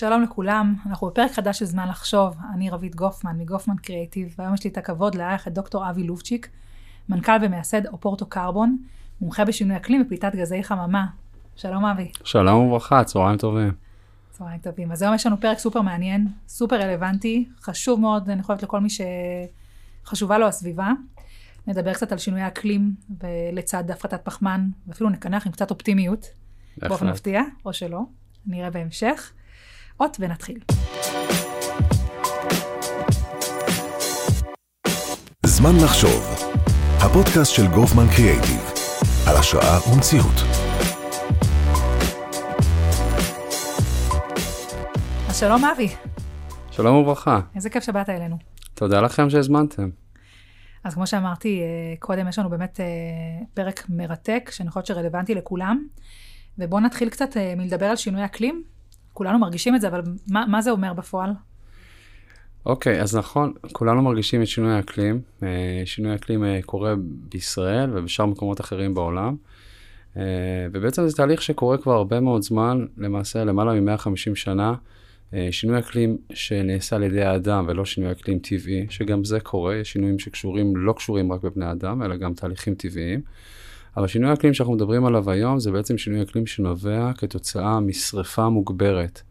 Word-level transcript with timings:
שלום 0.00 0.22
לכולם, 0.22 0.74
אנחנו 0.86 1.06
בפרק 1.06 1.32
חדש 1.32 1.58
של 1.58 1.64
זמן 1.64 1.88
לחשוב, 1.88 2.36
אני 2.54 2.70
רבית 2.70 2.94
גופמן 2.96 3.38
מגופמן 3.38 3.76
קריאיטיב, 3.76 4.34
והיום 4.38 4.54
יש 4.54 4.64
לי 4.64 4.70
את 4.70 4.78
הכבוד 4.78 5.14
לארח 5.14 5.48
את 5.48 5.52
דוקטור 5.52 5.90
אבי 5.90 6.02
לובצ'יק, 6.02 6.48
מנכ"ל 7.08 7.32
ומייסד 7.42 7.86
אופורטו 7.86 8.26
קרבון, 8.26 8.78
מומחה 9.20 9.44
בשינוי 9.44 9.76
אקלים 9.76 10.02
ופליטת 10.02 10.34
גזי 10.34 10.64
חממה. 10.64 11.06
שלום 11.56 11.84
אבי. 11.84 12.12
שלום 12.24 12.66
וברכה, 12.66 13.04
צהריים 13.04 13.38
טובים. 13.38 13.72
צהריים 14.30 14.58
טובים. 14.60 14.92
אז 14.92 15.02
היום 15.02 15.14
יש 15.14 15.26
לנו 15.26 15.40
פרק 15.40 15.58
סופר 15.58 15.80
מעניין, 15.80 16.28
סופר 16.48 16.76
רלוונטי, 16.76 17.48
חשוב 17.62 18.00
מאוד, 18.00 18.30
אני 18.30 18.42
חושבת 18.42 18.62
לכל 18.62 18.80
מי 18.80 18.88
שחשובה 20.04 20.38
לו 20.38 20.46
הסביבה. 20.46 20.92
נדבר 21.66 21.94
קצת 21.94 22.12
על 22.12 22.18
שינוי 22.18 22.40
האקלים 22.40 22.94
ולצד 23.20 23.90
הפחתת 23.90 24.24
פחמן, 24.24 24.68
ואפילו 24.86 25.10
נקנח 25.10 25.46
עם 25.46 25.52
קצת 25.52 25.70
אופטימיות, 25.70 26.26
באופן 26.78 27.10
מפתיע, 27.10 27.42
או 27.64 27.72
שלא, 27.72 28.00
נראה 28.46 28.70
בהמשך. 28.70 29.32
אות 30.00 30.16
ונתחיל. 30.20 30.58
זמן 35.46 35.70
לחשוב, 35.84 36.22
הפודקאסט 36.98 37.54
של 37.54 37.66
גופמן 37.74 38.06
קריאייטיב, 38.16 38.72
על 39.28 39.36
השראה 39.36 39.78
ומציאות. 39.94 40.34
אז 45.28 45.38
שלום 45.40 45.64
אבי, 45.64 45.88
שלום 46.70 46.96
וברכה, 46.96 47.40
איזה 47.54 47.70
כיף 47.70 47.84
שבאת 47.84 48.08
אלינו. 48.08 48.36
תודה 48.74 49.00
לכם 49.00 49.30
שהזמנתם. 49.30 49.90
אז 50.84 50.94
כמו 50.94 51.06
שאמרתי 51.06 51.60
אה, 51.60 51.94
קודם, 51.98 52.28
יש 52.28 52.38
לנו 52.38 52.50
באמת 52.50 52.80
אה, 52.80 52.86
פרק 53.54 53.86
מרתק, 53.88 54.50
שאני 54.52 54.70
חושבת 54.70 54.86
שרלוונטי 54.86 55.34
לכולם. 55.34 55.86
ובואו 56.58 56.80
נתחיל 56.80 57.08
קצת 57.08 57.36
אה, 57.36 57.54
מלדבר 57.56 57.86
על 57.86 57.96
שינוי 57.96 58.24
אקלים. 58.24 58.64
כולנו 59.12 59.38
מרגישים 59.38 59.74
את 59.74 59.80
זה, 59.80 59.88
אבל 59.88 60.02
מה, 60.30 60.44
מה 60.46 60.62
זה 60.62 60.70
אומר 60.70 60.92
בפועל? 60.92 61.30
אוקיי, 62.66 62.98
okay, 62.98 63.02
אז 63.02 63.16
נכון, 63.16 63.52
כולנו 63.72 64.02
מרגישים 64.02 64.42
את 64.42 64.46
שינוי 64.46 64.72
האקלים. 64.72 65.20
שינוי 65.84 66.12
האקלים 66.12 66.44
קורה 66.66 66.94
בישראל 67.02 67.90
ובשאר 67.98 68.26
מקומות 68.26 68.60
אחרים 68.60 68.94
בעולם. 68.94 69.36
ובעצם 70.72 71.08
זה 71.08 71.16
תהליך 71.16 71.42
שקורה 71.42 71.78
כבר 71.78 71.92
הרבה 71.92 72.20
מאוד 72.20 72.42
זמן, 72.42 72.86
למעשה 72.98 73.44
למעלה 73.44 73.80
מ-150 73.80 74.34
שנה. 74.34 74.74
שינוי 75.50 75.78
אקלים 75.78 76.16
שנעשה 76.32 76.96
על 76.96 77.02
ידי 77.02 77.22
האדם 77.22 77.64
ולא 77.68 77.84
שינוי 77.84 78.12
אקלים 78.12 78.38
טבעי, 78.38 78.86
שגם 78.90 79.24
זה 79.24 79.40
קורה, 79.40 79.76
יש 79.76 79.92
שינויים 79.92 80.18
שקשורים, 80.18 80.76
לא 80.76 80.92
קשורים 80.92 81.32
רק 81.32 81.42
בבני 81.42 81.72
אדם, 81.72 82.02
אלא 82.02 82.16
גם 82.16 82.34
תהליכים 82.34 82.74
טבעיים. 82.74 83.20
אבל 83.96 84.06
שינוי 84.06 84.32
אקלים 84.32 84.54
שאנחנו 84.54 84.74
מדברים 84.74 85.04
עליו 85.04 85.30
היום 85.30 85.60
זה 85.60 85.70
בעצם 85.70 85.98
שינוי 85.98 86.22
אקלים 86.22 86.46
שנובע 86.46 87.12
כתוצאה 87.18 87.80
משרפה 87.80 88.48
מוגברת 88.48 89.22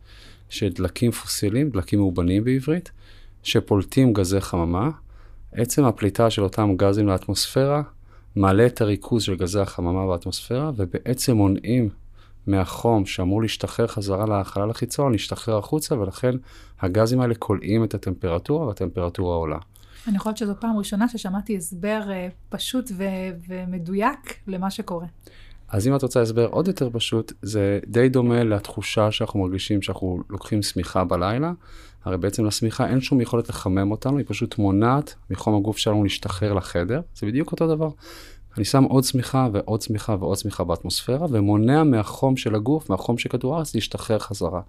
של 0.50 0.70
דלקים 0.70 1.12
פוסיליים, 1.12 1.70
דלקים 1.70 2.00
מאובנים 2.00 2.44
בעברית, 2.44 2.92
שפולטים 3.44 4.14
גזי 4.14 4.42
חממה. 4.42 4.90
עצם 5.52 5.84
הפליטה 5.84 6.30
של 6.30 6.44
אותם 6.44 6.74
גזים 6.78 7.08
לאטמוספירה 7.08 7.82
מעלה 8.36 8.66
את 8.66 8.82
הריכוז 8.82 9.24
של 9.24 9.36
גזי 9.36 9.60
החממה 9.60 10.08
באטמוספירה 10.08 10.72
ובעצם 10.76 11.36
מונעים 11.36 11.90
מהחום 12.48 13.06
שאמור 13.06 13.42
להשתחרר 13.42 13.88
חזרה 13.88 14.40
לחלל 14.40 14.70
החיצון, 14.70 15.12
להשתחרר 15.12 15.58
החוצה, 15.58 16.00
ולכן 16.00 16.36
הגזים 16.82 17.22
האלה 17.22 17.36
כולאים 17.36 17.84
את 17.84 17.94
הטמפרטורה, 17.94 18.68
והטמפרטורה 18.68 19.36
עולה. 19.36 19.58
אני 20.08 20.20
חושבת 20.20 20.38
שזו 20.38 20.54
פעם 20.60 20.78
ראשונה 20.78 21.08
ששמעתי 21.08 21.58
הסבר 21.58 22.02
uh, 22.06 22.34
פשוט 22.50 22.92
ו- 22.98 23.04
ומדויק 23.48 24.40
למה 24.48 24.72
שקורה. 24.72 25.08
אז 25.70 25.88
אם 25.88 25.96
את 25.96 26.04
רוצה 26.04 26.22
הסבר 26.22 26.46
עוד 26.46 26.68
יותר 26.68 26.90
פשוט, 26.94 27.34
זה 27.42 27.80
די 27.88 28.10
דומה 28.10 28.44
לתחושה 28.44 29.12
שאנחנו 29.12 29.40
מרגישים 29.40 29.82
שאנחנו 29.82 30.20
לוקחים 30.30 30.62
שמיכה 30.62 31.04
בלילה. 31.04 31.52
הרי 32.06 32.18
בעצם 32.18 32.46
לשמיכה 32.46 32.88
אין 32.88 33.02
שום 33.02 33.22
יכולת 33.22 33.50
לחמם 33.50 33.92
אותנו, 33.92 34.18
היא 34.18 34.26
פשוט 34.28 34.58
מונעת 34.58 35.16
מחום 35.30 35.56
הגוף 35.56 35.78
שלנו 35.78 36.04
להשתחרר 36.04 36.54
לחדר. 36.54 37.02
זה 37.16 37.28
בדיוק 37.28 37.52
אותו 37.52 37.76
דבר. 37.76 37.90
אני 38.58 38.66
שם 38.66 38.84
עוד 38.84 39.04
צמיחה 39.04 39.48
ועוד 39.54 39.80
צמיחה 39.80 40.16
ועוד 40.20 40.38
צמיחה 40.38 40.64
באטמוספירה, 40.64 41.28
ומונע 41.30 41.84
מהחום 41.84 42.38
של 42.38 42.56
הגוף, 42.56 42.90
מהחום 42.90 43.18
של 43.18 43.30
כדור 43.30 43.56
הארץ, 43.56 43.76
להשתחרר 43.76 44.20
חזרה. 44.20 44.62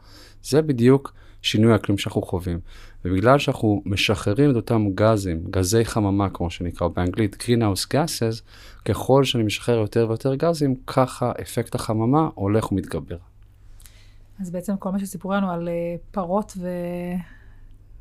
זה 0.42 0.62
בדיוק 0.62 1.12
שינוי 1.42 1.72
האקלים 1.72 1.98
שאנחנו 1.98 2.22
חווים. 2.22 2.60
ובגלל 3.04 3.38
שאנחנו 3.38 3.82
משחררים 3.86 4.50
את 4.50 4.56
אותם 4.56 4.86
גזים, 4.94 5.44
גזי 5.50 5.84
חממה, 5.84 6.30
כמו 6.30 6.50
שנקרא 6.50 6.88
באנגלית, 6.88 7.36
greenhouse 7.42 7.86
gases, 7.94 8.42
ככל 8.84 9.24
שאני 9.24 9.44
משחרר 9.44 9.78
יותר 9.78 10.06
ויותר 10.08 10.34
גזים, 10.34 10.74
ככה 10.86 11.32
אפקט 11.42 11.74
החממה 11.74 12.28
הולך 12.34 12.72
ומתגבר. 12.72 13.16
אז 14.40 14.50
בעצם 14.50 14.76
כל 14.76 14.90
מה 14.90 14.98
שסיפרו 14.98 15.32
לנו 15.32 15.50
על 15.50 15.68
אה, 15.68 15.96
פרות 16.10 16.52
ו... 16.56 16.68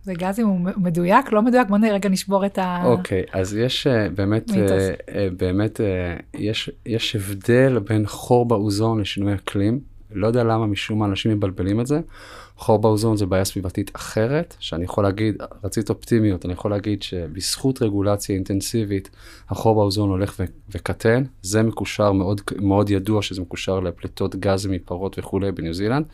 זה 0.04 0.14
גזים 0.14 0.48
הוא 0.48 0.60
מדויק, 0.78 1.32
לא 1.32 1.42
מדויק? 1.42 1.68
בוא 1.68 1.78
רגע 1.92 2.10
נשבור 2.10 2.46
את 2.46 2.58
ה... 2.58 2.82
אוקיי, 2.86 3.24
okay, 3.24 3.38
אז 3.40 3.56
יש 3.56 3.88
uh, 3.88 4.16
באמת, 4.16 4.50
uh, 4.50 4.54
uh, 4.54 5.12
באמת 5.38 5.82
יש, 6.34 6.70
יש 6.86 7.16
הבדל 7.16 7.80
בין 7.80 8.08
חור 8.08 8.48
באוזון 8.48 9.00
לשינוי 9.00 9.34
אקלים. 9.34 9.80
לא 10.12 10.28
יודע 10.28 10.44
למה 10.44 10.68
משום 10.68 11.00
מה 11.00 11.06
אנשים 11.06 11.32
מבלבלים 11.32 11.82
את 11.82 11.88
זה. 11.88 12.00
חור 12.56 12.80
באוזון 12.80 13.18
זה 13.18 13.26
בעיה 13.26 13.46
סביבתית 13.46 13.96
אחרת, 13.96 14.56
שאני 14.60 14.84
יכול 14.84 15.04
להגיד, 15.04 15.36
רצית 15.64 15.90
אופטימיות, 15.90 16.46
אני 16.46 16.54
יכול 16.54 16.72
להגיד 16.72 17.02
שבזכות 17.02 17.82
רגולציה 17.82 18.36
אינטנסיבית, 18.36 19.10
החור 19.50 19.76
באוזון 19.76 20.10
הולך 20.10 20.36
ו- 20.40 20.44
וקטן. 20.72 21.24
זה 21.42 21.64
מקושר 21.64 22.12
מאוד, 22.12 22.42
מאוד 22.62 22.90
ידוע 22.90 23.22
שזה 23.22 23.42
מקושר 23.42 23.80
לפליטות 23.80 24.36
גז 24.36 24.66
מפרות 24.66 25.20
וכולי 25.20 25.52
בניו 25.52 25.74
זילנד. 25.74 26.06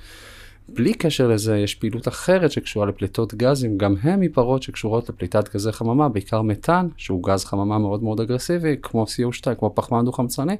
בלי 0.69 0.93
קשר 0.93 1.27
לזה, 1.27 1.57
יש 1.57 1.75
פעילות 1.75 2.07
אחרת 2.07 2.51
שקשורה 2.51 2.85
לפליטות 2.85 3.33
גזים, 3.33 3.77
גם 3.77 3.95
הן 4.01 4.19
מפרות 4.19 4.63
שקשורות 4.63 5.09
לפליטת 5.09 5.55
גזי 5.55 5.71
חממה, 5.71 6.09
בעיקר 6.09 6.41
מתאן, 6.41 6.87
שהוא 6.97 7.23
גז 7.23 7.45
חממה 7.45 7.77
מאוד 7.77 8.03
מאוד 8.03 8.19
אגרסיבי, 8.19 8.75
כמו 8.81 9.03
CO2, 9.03 9.55
כמו 9.55 9.71
פחמן 9.75 10.05
דו-חמצני, 10.05 10.55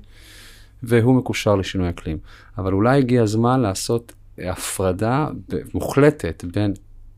והוא 0.87 1.15
מקושר 1.15 1.55
לשינוי 1.55 1.89
אקלים. 1.89 2.17
אבל 2.57 2.73
אולי 2.73 2.97
הגיע 2.97 3.23
הזמן 3.23 3.59
לעשות 3.59 4.13
הפרדה 4.37 5.27
מוחלטת 5.73 6.43
בין 6.53 6.73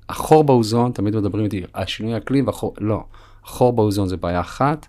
החור 0.10 0.44
באוזון, 0.44 0.92
תמיד 0.92 1.16
מדברים 1.16 1.46
איתי 1.46 1.64
על 1.74 1.86
שינוי 1.86 2.18
אקלים, 2.18 2.48
והחור, 2.48 2.74
לא, 2.78 3.04
החור 3.44 3.74
באוזון 3.74 4.08
זה 4.08 4.18
בעיה 4.18 4.40
אחת, 4.40 4.88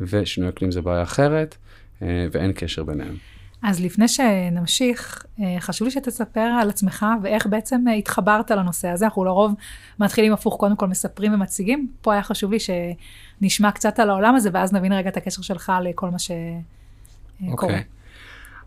ושינוי 0.00 0.48
אקלים 0.48 0.70
זה 0.70 0.82
בעיה 0.82 1.02
אחרת, 1.02 1.56
אה, 2.02 2.26
ואין 2.32 2.52
קשר 2.52 2.84
ביניהם. 2.84 3.16
אז 3.62 3.80
לפני 3.80 4.08
שנמשיך, 4.08 5.26
אה, 5.40 5.56
חשוב 5.60 5.84
לי 5.84 5.90
שתספר 5.90 6.40
על 6.40 6.68
עצמך 6.68 7.06
ואיך 7.22 7.46
בעצם 7.46 7.84
אה, 7.88 7.92
התחברת 7.92 8.50
לנושא 8.50 8.88
הזה. 8.88 9.04
אנחנו 9.04 9.24
לרוב 9.24 9.54
מתחילים 9.98 10.32
הפוך, 10.32 10.56
קודם 10.56 10.76
כל 10.76 10.86
מספרים 10.86 11.34
ומציגים. 11.34 11.88
פה 12.02 12.12
היה 12.12 12.22
חשוב 12.22 12.52
לי 12.52 12.58
שנשמע 12.60 13.70
קצת 13.70 13.98
על 13.98 14.10
העולם 14.10 14.34
הזה, 14.34 14.50
ואז 14.52 14.72
נבין 14.72 14.92
רגע 14.92 15.08
את 15.08 15.16
הקשר 15.16 15.42
שלך 15.42 15.72
לכל 15.82 16.10
מה 16.10 16.18
שקורה. 16.18 17.52
אוקיי. 17.52 17.78
Okay. 17.78 17.95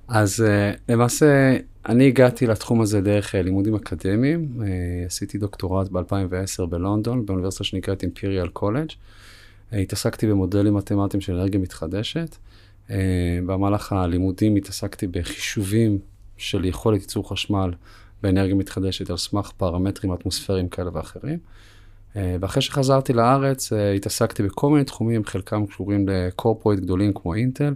אז 0.10 0.46
למעשה, 0.90 1.58
אני 1.90 2.08
הגעתי 2.08 2.48
לתחום 2.48 2.82
הזה 2.82 3.02
דרך 3.02 3.36
לימודים 3.36 3.76
אקדמיים. 3.76 4.62
עשיתי 5.06 5.38
דוקטורט 5.38 5.90
ב-2010 5.90 6.66
בלונדון, 6.66 7.26
באוניברסיטה 7.26 7.64
שנקראת 7.64 8.04
אימפריאל 8.04 8.48
קולג'. 8.48 8.90
התעסקתי 9.72 10.28
במודלים 10.28 10.76
מתמטיים 10.76 11.22
של 11.22 11.34
אנרגיה 11.34 11.60
מתחדשת. 11.60 12.38
אה, 12.90 13.40
במהלך 13.46 13.94
הלימודים 13.94 14.56
התעסקתי 14.56 15.08
בחישובים 15.08 16.00
של 16.38 16.66
יכולת 16.66 17.02
ייצור 17.02 17.30
חשמל 17.30 17.74
באנרגיה 18.24 18.56
מתחדשת 18.56 19.10
על 19.10 19.18
סמך 19.18 19.52
פרמטרים 19.58 20.14
אטמוספריים 20.14 20.70
כאלה 20.70 20.90
ואחרים. 20.94 21.40
אה, 22.16 22.36
ואחרי 22.42 22.62
שחזרתי 22.62 23.14
לארץ 23.14 23.74
אה, 23.74 23.92
התעסקתי 23.92 24.44
בכל 24.44 24.70
מיני 24.70 24.84
תחומים, 24.84 25.26
חלקם 25.26 25.66
קשורים 25.66 26.08
לקורפורט 26.10 26.80
גדולים 26.80 27.14
כמו 27.14 27.36
אינטל, 27.36 27.74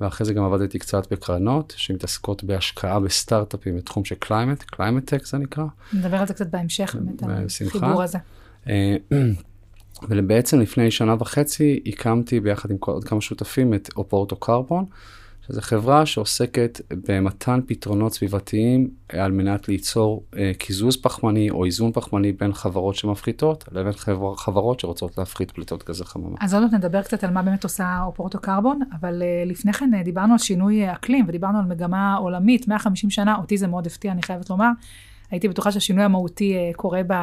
ואחרי 0.00 0.26
זה 0.26 0.34
גם 0.34 0.44
עבדתי 0.44 0.78
קצת 0.78 1.12
בקרנות 1.12 1.74
שמתעסקות 1.76 2.44
בהשקעה 2.44 3.00
בסטארט-אפים 3.00 3.76
בתחום 3.76 4.04
של 4.04 4.14
climate, 4.14 4.62
climate 4.62 5.06
tech 5.06 5.26
זה 5.26 5.38
נקרא. 5.38 5.64
נדבר 5.92 6.16
על 6.16 6.26
זה 6.26 6.34
קצת 6.34 6.46
בהמשך, 6.46 6.96
באמת, 7.00 7.22
על 7.22 7.46
החיבור 7.66 8.02
הזה. 8.02 8.18
ובעצם 10.08 10.60
לפני 10.60 10.90
שנה 10.90 11.14
וחצי 11.18 11.80
הקמתי 11.86 12.40
ביחד 12.40 12.70
עם 12.70 12.76
עוד 12.80 13.04
כמה 13.04 13.20
שותפים 13.20 13.74
את 13.74 13.90
אופורטו 13.96 14.36
קרבון, 14.36 14.84
שזו 15.48 15.60
חברה 15.60 16.06
שעוסקת 16.06 16.80
במתן 17.08 17.60
פתרונות 17.66 18.12
סביבתיים 18.12 18.90
על 19.08 19.32
מנת 19.32 19.68
ליצור 19.68 20.24
אה, 20.36 20.52
קיזוז 20.58 20.96
פחמני 20.96 21.50
או 21.50 21.64
איזון 21.64 21.92
פחמני 21.92 22.32
בין 22.32 22.52
חברות 22.52 22.94
שמפחיתות 22.94 23.64
לבין 23.72 23.92
חבר, 23.92 24.36
חברות 24.36 24.80
שרוצות 24.80 25.18
להפחית 25.18 25.50
פליטות 25.50 25.88
גזי 25.88 26.04
חממה. 26.04 26.36
אז 26.40 26.54
עוד 26.54 26.62
מעט 26.62 26.72
נדבר 26.72 27.02
קצת 27.02 27.24
על 27.24 27.30
מה 27.30 27.42
באמת 27.42 27.64
עושה 27.64 28.00
אופורטו 28.06 28.38
קרבון, 28.38 28.80
אבל 29.00 29.22
אה, 29.22 29.44
לפני 29.46 29.72
כן 29.72 29.94
אה, 29.94 30.02
דיברנו 30.02 30.32
על 30.32 30.38
שינוי 30.38 30.92
אקלים 30.92 31.24
ודיברנו 31.28 31.58
על 31.58 31.64
מגמה 31.64 32.16
עולמית, 32.16 32.68
150 32.68 33.10
שנה, 33.10 33.36
אותי 33.36 33.56
זה 33.56 33.66
מאוד 33.66 33.86
הפתיע, 33.86 34.12
אני 34.12 34.22
חייבת 34.22 34.50
לומר. 34.50 34.70
הייתי 35.30 35.48
בטוחה 35.48 35.72
שהשינוי 35.72 36.04
המהותי 36.04 36.56
אה, 36.56 36.70
קורה 36.76 37.00
ב... 37.06 37.14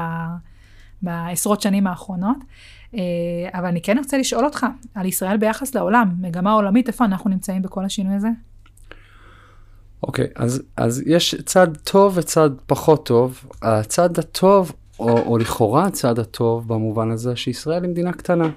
בעשרות 1.01 1.61
שנים 1.61 1.87
האחרונות. 1.87 2.37
אה, 2.95 3.59
אבל 3.59 3.65
אני 3.65 3.81
כן 3.81 3.97
רוצה 3.97 4.17
לשאול 4.17 4.45
אותך 4.45 4.65
על 4.95 5.05
ישראל 5.05 5.37
ביחס 5.37 5.75
לעולם, 5.75 6.13
מגמה 6.21 6.53
עולמית, 6.53 6.87
איפה 6.87 7.05
אנחנו 7.05 7.29
נמצאים 7.29 7.61
בכל 7.61 7.85
השינוי 7.85 8.15
הזה? 8.15 8.27
אוקיי, 10.03 10.25
okay, 10.25 10.29
אז, 10.35 10.61
אז 10.77 11.03
יש 11.05 11.35
צד 11.45 11.67
טוב 11.83 12.17
וצד 12.17 12.49
פחות 12.65 13.05
טוב. 13.05 13.43
הצד 13.61 14.19
הטוב, 14.19 14.71
או, 14.99 15.19
או 15.19 15.37
לכאורה 15.37 15.85
הצד 15.85 16.19
הטוב 16.19 16.67
במובן 16.67 17.11
הזה, 17.11 17.35
שישראל 17.35 17.83
היא 17.83 17.91
מדינה 17.91 18.13
קטנה, 18.13 18.49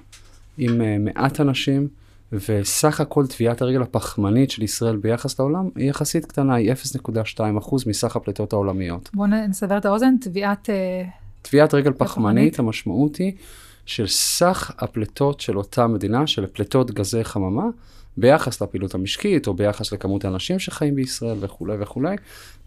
עם 0.57 0.81
uh, 0.81 0.83
מעט 0.99 1.41
אנשים, 1.41 1.87
וסך 2.31 3.01
הכל 3.01 3.27
טביעת 3.27 3.61
הרגל 3.61 3.81
הפחמנית 3.81 4.51
של 4.51 4.63
ישראל 4.63 4.95
ביחס 4.95 5.39
לעולם 5.39 5.69
היא 5.75 5.89
יחסית 5.89 6.25
קטנה, 6.25 6.55
היא 6.55 6.73
0.2% 6.97 7.75
מסך 7.87 8.15
הפליטות 8.15 8.53
העולמיות. 8.53 9.09
בואו 9.13 9.27
נסבר 9.27 9.77
את 9.77 9.85
האוזן, 9.85 10.17
טביעת... 10.21 10.69
טביעת 11.41 11.73
רגל 11.73 11.91
פחמנית, 11.91 12.09
פחמנית, 12.09 12.59
המשמעות 12.59 13.15
היא 13.15 13.33
של 13.89 14.07
סך 14.07 14.71
הפליטות 14.77 15.39
של 15.39 15.57
אותה 15.57 15.87
מדינה, 15.87 16.27
של 16.27 16.45
פליטות 16.45 16.91
גזי 16.91 17.23
חממה, 17.23 17.63
ביחס 18.17 18.61
לפעילות 18.61 18.95
המשקית, 18.95 19.47
או 19.47 19.53
ביחס 19.53 19.93
לכמות 19.93 20.25
האנשים 20.25 20.59
שחיים 20.59 20.95
בישראל 20.95 21.37
וכולי 21.39 21.73
וכולי. 21.79 22.15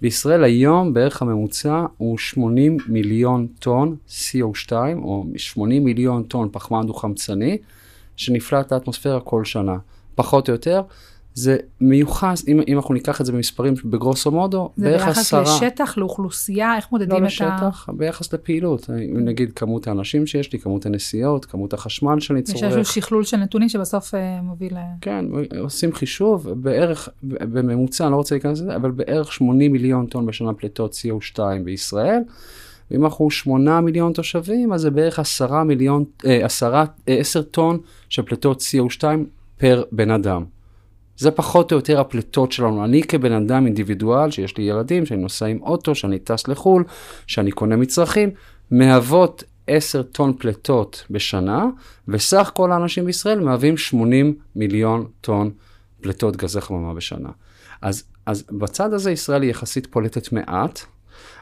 בישראל 0.00 0.44
היום 0.44 0.94
בערך 0.94 1.22
הממוצע 1.22 1.84
הוא 1.96 2.18
80 2.18 2.76
מיליון 2.88 3.46
טון 3.58 3.96
CO2, 4.08 4.72
או 5.02 5.26
80 5.36 5.84
מיליון 5.84 6.22
טון 6.22 6.48
פחמן 6.52 6.86
דו-חמצני, 6.86 7.58
שנפלט 8.16 8.72
לאטמוספירה 8.72 9.20
כל 9.20 9.44
שנה, 9.44 9.76
פחות 10.14 10.48
או 10.48 10.54
יותר. 10.54 10.82
זה 11.34 11.56
מיוחס, 11.80 12.48
אם, 12.48 12.60
אם 12.68 12.76
אנחנו 12.76 12.94
ניקח 12.94 13.20
את 13.20 13.26
זה 13.26 13.32
במספרים 13.32 13.74
בגרוסו 13.84 14.30
מודו, 14.30 14.70
בערך 14.76 15.08
עשרה. 15.08 15.44
זה 15.44 15.50
ביחס 15.50 15.62
לשטח, 15.62 15.98
לאוכלוסייה, 15.98 16.76
איך 16.76 16.92
מודדים 16.92 17.10
לא 17.10 17.16
את 17.16 17.40
ה... 17.40 17.44
לא 17.44 17.56
לשטח, 17.56 17.88
ביחס 17.92 18.34
לפעילות. 18.34 18.90
אם 18.90 19.24
נגיד 19.24 19.52
כמות 19.52 19.88
האנשים 19.88 20.26
שיש 20.26 20.52
לי, 20.52 20.58
כמות 20.58 20.86
הנסיעות, 20.86 21.44
כמות 21.44 21.72
החשמל 21.72 22.20
שאני 22.20 22.42
צורך. 22.42 22.56
יש 22.56 22.62
איזשהו 22.62 22.84
שכלול 22.84 23.24
של 23.24 23.36
נתונים 23.36 23.68
שבסוף 23.68 24.14
uh, 24.14 24.16
מוביל... 24.42 24.72
כן, 25.00 25.24
עושים 25.60 25.92
חישוב, 25.92 26.48
בערך, 26.50 27.08
בממוצע, 27.22 28.04
אני 28.04 28.12
לא 28.12 28.16
רוצה 28.16 28.34
להיכנס 28.34 28.60
לזה, 28.60 28.76
אבל 28.76 28.90
בערך 28.90 29.32
80 29.32 29.72
מיליון 29.72 30.06
טון 30.06 30.26
בשנה 30.26 30.52
פליטות 30.52 30.92
CO2 30.94 31.40
בישראל. 31.64 32.20
ואם 32.90 33.04
אנחנו 33.04 33.30
8 33.30 33.80
מיליון 33.80 34.12
תושבים, 34.12 34.72
אז 34.72 34.80
זה 34.80 34.90
בערך 34.90 35.18
10 35.18 35.62
מיליון, 35.62 36.04
10, 36.24 36.74
אה, 36.74 36.84
10 37.06 37.38
אה, 37.38 37.44
טון 37.44 37.78
של 38.08 38.22
פליטות 38.22 38.60
CO2 38.60 39.04
פר 39.58 39.82
בן 39.92 40.10
אדם. 40.10 40.44
זה 41.22 41.30
פחות 41.30 41.72
או 41.72 41.76
יותר 41.76 42.00
הפליטות 42.00 42.52
שלנו. 42.52 42.84
אני 42.84 43.02
כבן 43.02 43.32
אדם 43.32 43.66
אינדיבידואל, 43.66 44.30
שיש 44.30 44.56
לי 44.56 44.64
ילדים, 44.64 45.06
שאני 45.06 45.22
נוסע 45.22 45.46
עם 45.46 45.58
אוטו, 45.62 45.94
שאני 45.94 46.18
טס 46.18 46.48
לחו"ל, 46.48 46.84
שאני 47.26 47.50
קונה 47.50 47.76
מצרכים, 47.76 48.30
מהוות 48.70 49.44
10 49.66 50.02
טון 50.02 50.32
פליטות 50.38 51.04
בשנה, 51.10 51.66
וסך 52.08 52.50
כל 52.54 52.72
האנשים 52.72 53.04
בישראל 53.04 53.40
מהווים 53.40 53.76
80 53.76 54.34
מיליון 54.56 55.06
טון 55.20 55.50
פליטות 56.00 56.36
גזי 56.36 56.60
חממה 56.60 56.94
בשנה. 56.94 57.28
אז, 57.82 58.04
אז 58.26 58.44
בצד 58.50 58.92
הזה 58.92 59.10
ישראל 59.10 59.42
היא 59.42 59.50
יחסית 59.50 59.86
פולטת 59.86 60.32
מעט, 60.32 60.80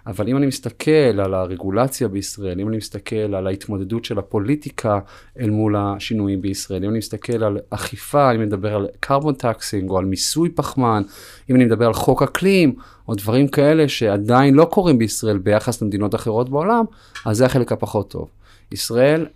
אבל 0.07 0.29
אם 0.29 0.37
אני 0.37 0.47
מסתכל 0.47 1.21
על 1.21 1.35
הרגולציה 1.35 2.09
בישראל, 2.09 2.61
אם 2.61 2.69
אני 2.69 2.77
מסתכל 2.77 3.17
על 3.17 3.47
ההתמודדות 3.47 4.05
של 4.05 4.19
הפוליטיקה 4.19 4.99
אל 5.41 5.51
מול 5.51 5.77
השינויים 5.79 6.41
בישראל, 6.41 6.85
אם 6.85 6.91
אני 6.91 6.99
מסתכל 6.99 7.45
על 7.45 7.59
אכיפה, 7.71 8.31
אם 8.31 8.37
אני 8.37 8.47
מדבר 8.47 8.75
על 8.75 8.87
carbon 9.07 9.43
taxing 9.43 9.89
או 9.89 9.99
על 9.99 10.05
מיסוי 10.05 10.49
פחמן, 10.49 11.03
אם 11.51 11.57
אני 11.57 11.65
מדבר 11.65 11.87
על 11.87 11.93
חוק 11.93 12.23
אקלים, 12.23 12.75
או 13.09 13.15
דברים 13.15 13.49
כאלה 13.49 13.89
שעדיין 13.89 14.55
לא 14.55 14.65
קורים 14.65 14.99
בישראל 14.99 15.39
ביחס 15.39 15.83
למדינות 15.83 16.15
אחרות 16.15 16.49
בעולם, 16.49 16.85
אז 17.27 17.37
זה 17.37 17.47
החלק 17.47 17.73
הפחות 17.73 18.11
טוב. 18.11 18.29
ישראל 18.73 19.27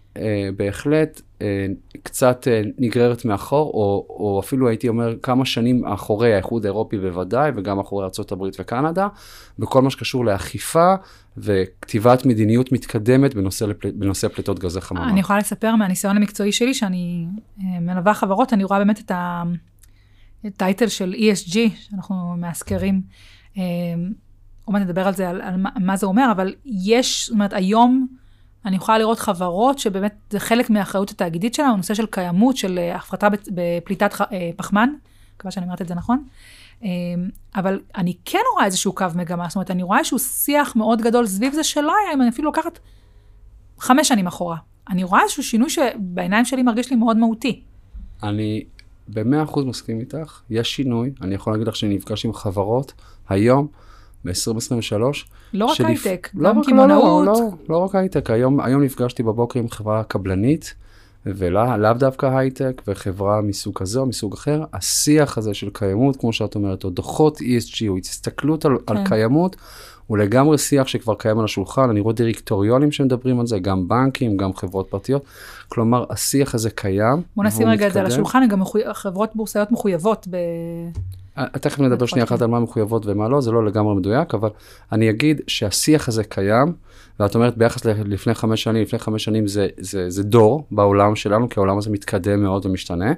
בהחלט 0.56 1.20
אה, 1.44 1.66
קצת 2.02 2.48
אה, 2.50 2.62
נגררת 2.78 3.24
מאחור, 3.24 3.70
או, 3.70 4.06
או 4.10 4.40
אפילו 4.40 4.68
הייתי 4.68 4.88
אומר 4.88 5.14
כמה 5.22 5.44
שנים 5.44 5.86
אחורי 5.86 6.34
האיחוד 6.34 6.64
האירופי 6.64 6.98
בוודאי, 6.98 7.50
וגם 7.56 7.78
אחורי 7.78 8.04
ארה"ב 8.04 8.42
וקנדה, 8.58 9.08
בכל 9.58 9.82
מה 9.82 9.90
שקשור 9.90 10.24
לאכיפה 10.24 10.94
וכתיבת 11.36 12.26
מדיניות 12.26 12.72
מתקדמת 12.72 13.34
בנושא, 13.34 13.66
בנושא 13.94 14.28
פליטות 14.28 14.58
גזי 14.58 14.80
חממה. 14.80 15.08
אני 15.08 15.20
יכולה 15.20 15.38
לספר 15.38 15.76
מהניסיון 15.76 16.16
המקצועי 16.16 16.52
שלי, 16.52 16.74
שאני 16.74 17.26
אה, 17.60 17.80
מלווה 17.80 18.14
חברות, 18.14 18.52
אני 18.52 18.64
רואה 18.64 18.78
באמת 18.78 19.00
את 19.00 19.12
הטייטל 20.44 20.88
של 20.88 21.14
ESG, 21.18 21.58
שאנחנו 21.74 22.34
מאזכרים. 22.36 23.02
אה, 23.58 23.62
עוד 24.64 24.72
מעט 24.72 24.82
נדבר 24.82 25.06
על 25.06 25.14
זה, 25.14 25.28
על, 25.30 25.40
על 25.42 25.54
מה 25.80 25.96
זה 25.96 26.06
אומר, 26.06 26.28
אבל 26.32 26.54
יש, 26.64 27.26
זאת 27.26 27.34
אומרת, 27.34 27.52
היום, 27.52 28.06
אני 28.66 28.76
יכולה 28.76 28.98
לראות 28.98 29.18
חברות 29.18 29.78
שבאמת 29.78 30.14
זה 30.30 30.40
חלק 30.40 30.70
מהאחריות 30.70 31.10
התאגידית 31.10 31.54
שלנו, 31.54 31.76
נושא 31.76 31.94
של 31.94 32.06
קיימות, 32.06 32.56
של 32.56 32.78
אה, 32.78 32.96
הפחתה 32.96 33.28
בפליטת 33.48 34.20
אה, 34.20 34.50
פחמן, 34.56 34.90
מקווה 35.36 35.50
שאני 35.50 35.66
אומרת 35.66 35.82
את 35.82 35.88
זה 35.88 35.94
נכון. 35.94 36.24
אה, 36.84 36.88
אבל 37.56 37.80
אני 37.96 38.14
כן 38.24 38.38
רואה 38.54 38.64
איזשהו 38.64 38.92
קו 38.92 39.06
מגמה, 39.14 39.46
זאת 39.48 39.56
אומרת, 39.56 39.70
אני 39.70 39.82
רואה 39.82 39.98
איזשהו 39.98 40.18
שיח 40.18 40.76
מאוד 40.76 41.02
גדול 41.02 41.26
סביב 41.26 41.52
זה 41.52 41.64
שלא 41.64 41.92
היה, 42.02 42.14
אם 42.14 42.22
אני 42.22 42.30
אפילו 42.30 42.46
לוקחת 42.46 42.78
חמש 43.78 44.08
שנים 44.08 44.26
אחורה. 44.26 44.56
אני 44.88 45.04
רואה 45.04 45.22
איזשהו 45.22 45.42
שינוי 45.42 45.70
שבעיניים 45.70 46.44
שלי 46.44 46.62
מרגיש 46.62 46.90
לי 46.90 46.96
מאוד 46.96 47.16
מהותי. 47.16 47.62
אני 48.22 48.64
במאה 49.08 49.42
אחוז 49.42 49.64
מסכים 49.64 50.00
איתך, 50.00 50.40
יש 50.50 50.76
שינוי, 50.76 51.10
אני 51.20 51.34
יכול 51.34 51.52
להגיד 51.52 51.68
לך 51.68 51.76
שאני 51.76 51.94
נפגש 51.94 52.24
עם 52.24 52.32
חברות 52.32 52.92
היום, 53.28 53.66
ב-2023. 54.24 55.02
לא 55.52 55.66
רק. 55.66 55.80
הייטק, 55.80 56.28
לא 56.34 56.48
גם 56.48 56.62
קמעונאות. 56.64 57.26
לא, 57.26 57.32
לא, 57.32 57.40
לא, 57.40 57.50
לא 57.68 57.78
רק 57.78 57.94
הייטק, 57.94 58.30
היום, 58.30 58.60
היום 58.60 58.82
נפגשתי 58.82 59.22
בבוקר 59.22 59.60
עם 59.60 59.68
חברה 59.68 60.04
קבלנית, 60.04 60.74
ולאו 61.26 61.94
דווקא 61.98 62.26
הייטק, 62.26 62.82
וחברה 62.88 63.40
מסוג 63.40 63.78
כזה 63.78 64.00
או 64.00 64.06
מסוג 64.06 64.32
אחר. 64.34 64.64
השיח 64.72 65.38
הזה 65.38 65.54
של 65.54 65.70
קיימות, 65.72 66.16
כמו 66.16 66.32
שאת 66.32 66.54
אומרת, 66.54 66.84
או 66.84 66.90
דוחות 66.90 67.38
ESG, 67.38 67.88
או 67.88 67.96
הסתכלות 67.96 68.64
על, 68.64 68.76
כן. 68.86 68.96
על 68.96 69.06
קיימות, 69.06 69.56
הוא 70.06 70.18
לגמרי 70.18 70.58
שיח 70.58 70.86
שכבר 70.86 71.14
קיים 71.14 71.38
על 71.38 71.44
השולחן, 71.44 71.90
אני 71.90 72.00
רואה 72.00 72.14
דירקטוריונים 72.14 72.92
שמדברים 72.92 73.40
על 73.40 73.46
זה, 73.46 73.58
גם 73.58 73.88
בנקים, 73.88 74.36
גם 74.36 74.54
חברות 74.54 74.88
פרטיות. 74.90 75.22
כלומר, 75.68 76.04
השיח 76.10 76.54
הזה 76.54 76.70
קיים. 76.70 77.22
בוא 77.36 77.44
נשים 77.44 77.68
רגע 77.68 77.86
את 77.86 77.92
זה 77.92 78.00
על 78.00 78.06
השולחן, 78.06 78.48
גם 78.48 78.60
מחו... 78.60 78.78
חברות 78.92 79.36
בורסאיות 79.36 79.72
מחויבות 79.72 80.26
ב... 80.30 80.36
אה, 81.38 81.46
תכף 81.46 81.80
נדבר 81.80 82.06
שנייה 82.06 82.24
אחת 82.24 82.42
על 82.42 82.48
מה 82.48 82.60
מחויבות 82.60 83.06
ומה 83.06 83.28
לא, 83.28 83.40
זה 83.40 83.52
לא 83.52 83.64
לגמרי 83.64 83.94
מדויק, 83.94 84.34
אבל 84.34 84.48
אני 84.92 85.10
אגיד 85.10 85.40
שהשיח 85.46 86.08
הזה 86.08 86.24
קיים, 86.24 86.72
ואת 87.20 87.34
אומרת 87.34 87.58
ביחס 87.58 87.84
לפני 87.84 88.34
חמש 88.34 88.62
שנים, 88.62 88.82
לפני 88.82 88.98
חמש 88.98 89.24
שנים 89.24 89.46
זה, 89.46 89.68
זה, 89.78 90.10
זה 90.10 90.22
דור 90.22 90.66
בעולם 90.70 91.16
שלנו, 91.16 91.48
כי 91.48 91.60
העולם 91.60 91.78
הזה 91.78 91.90
מתקדם 91.90 92.42
מאוד 92.42 92.66
ומשתנה, 92.66 93.12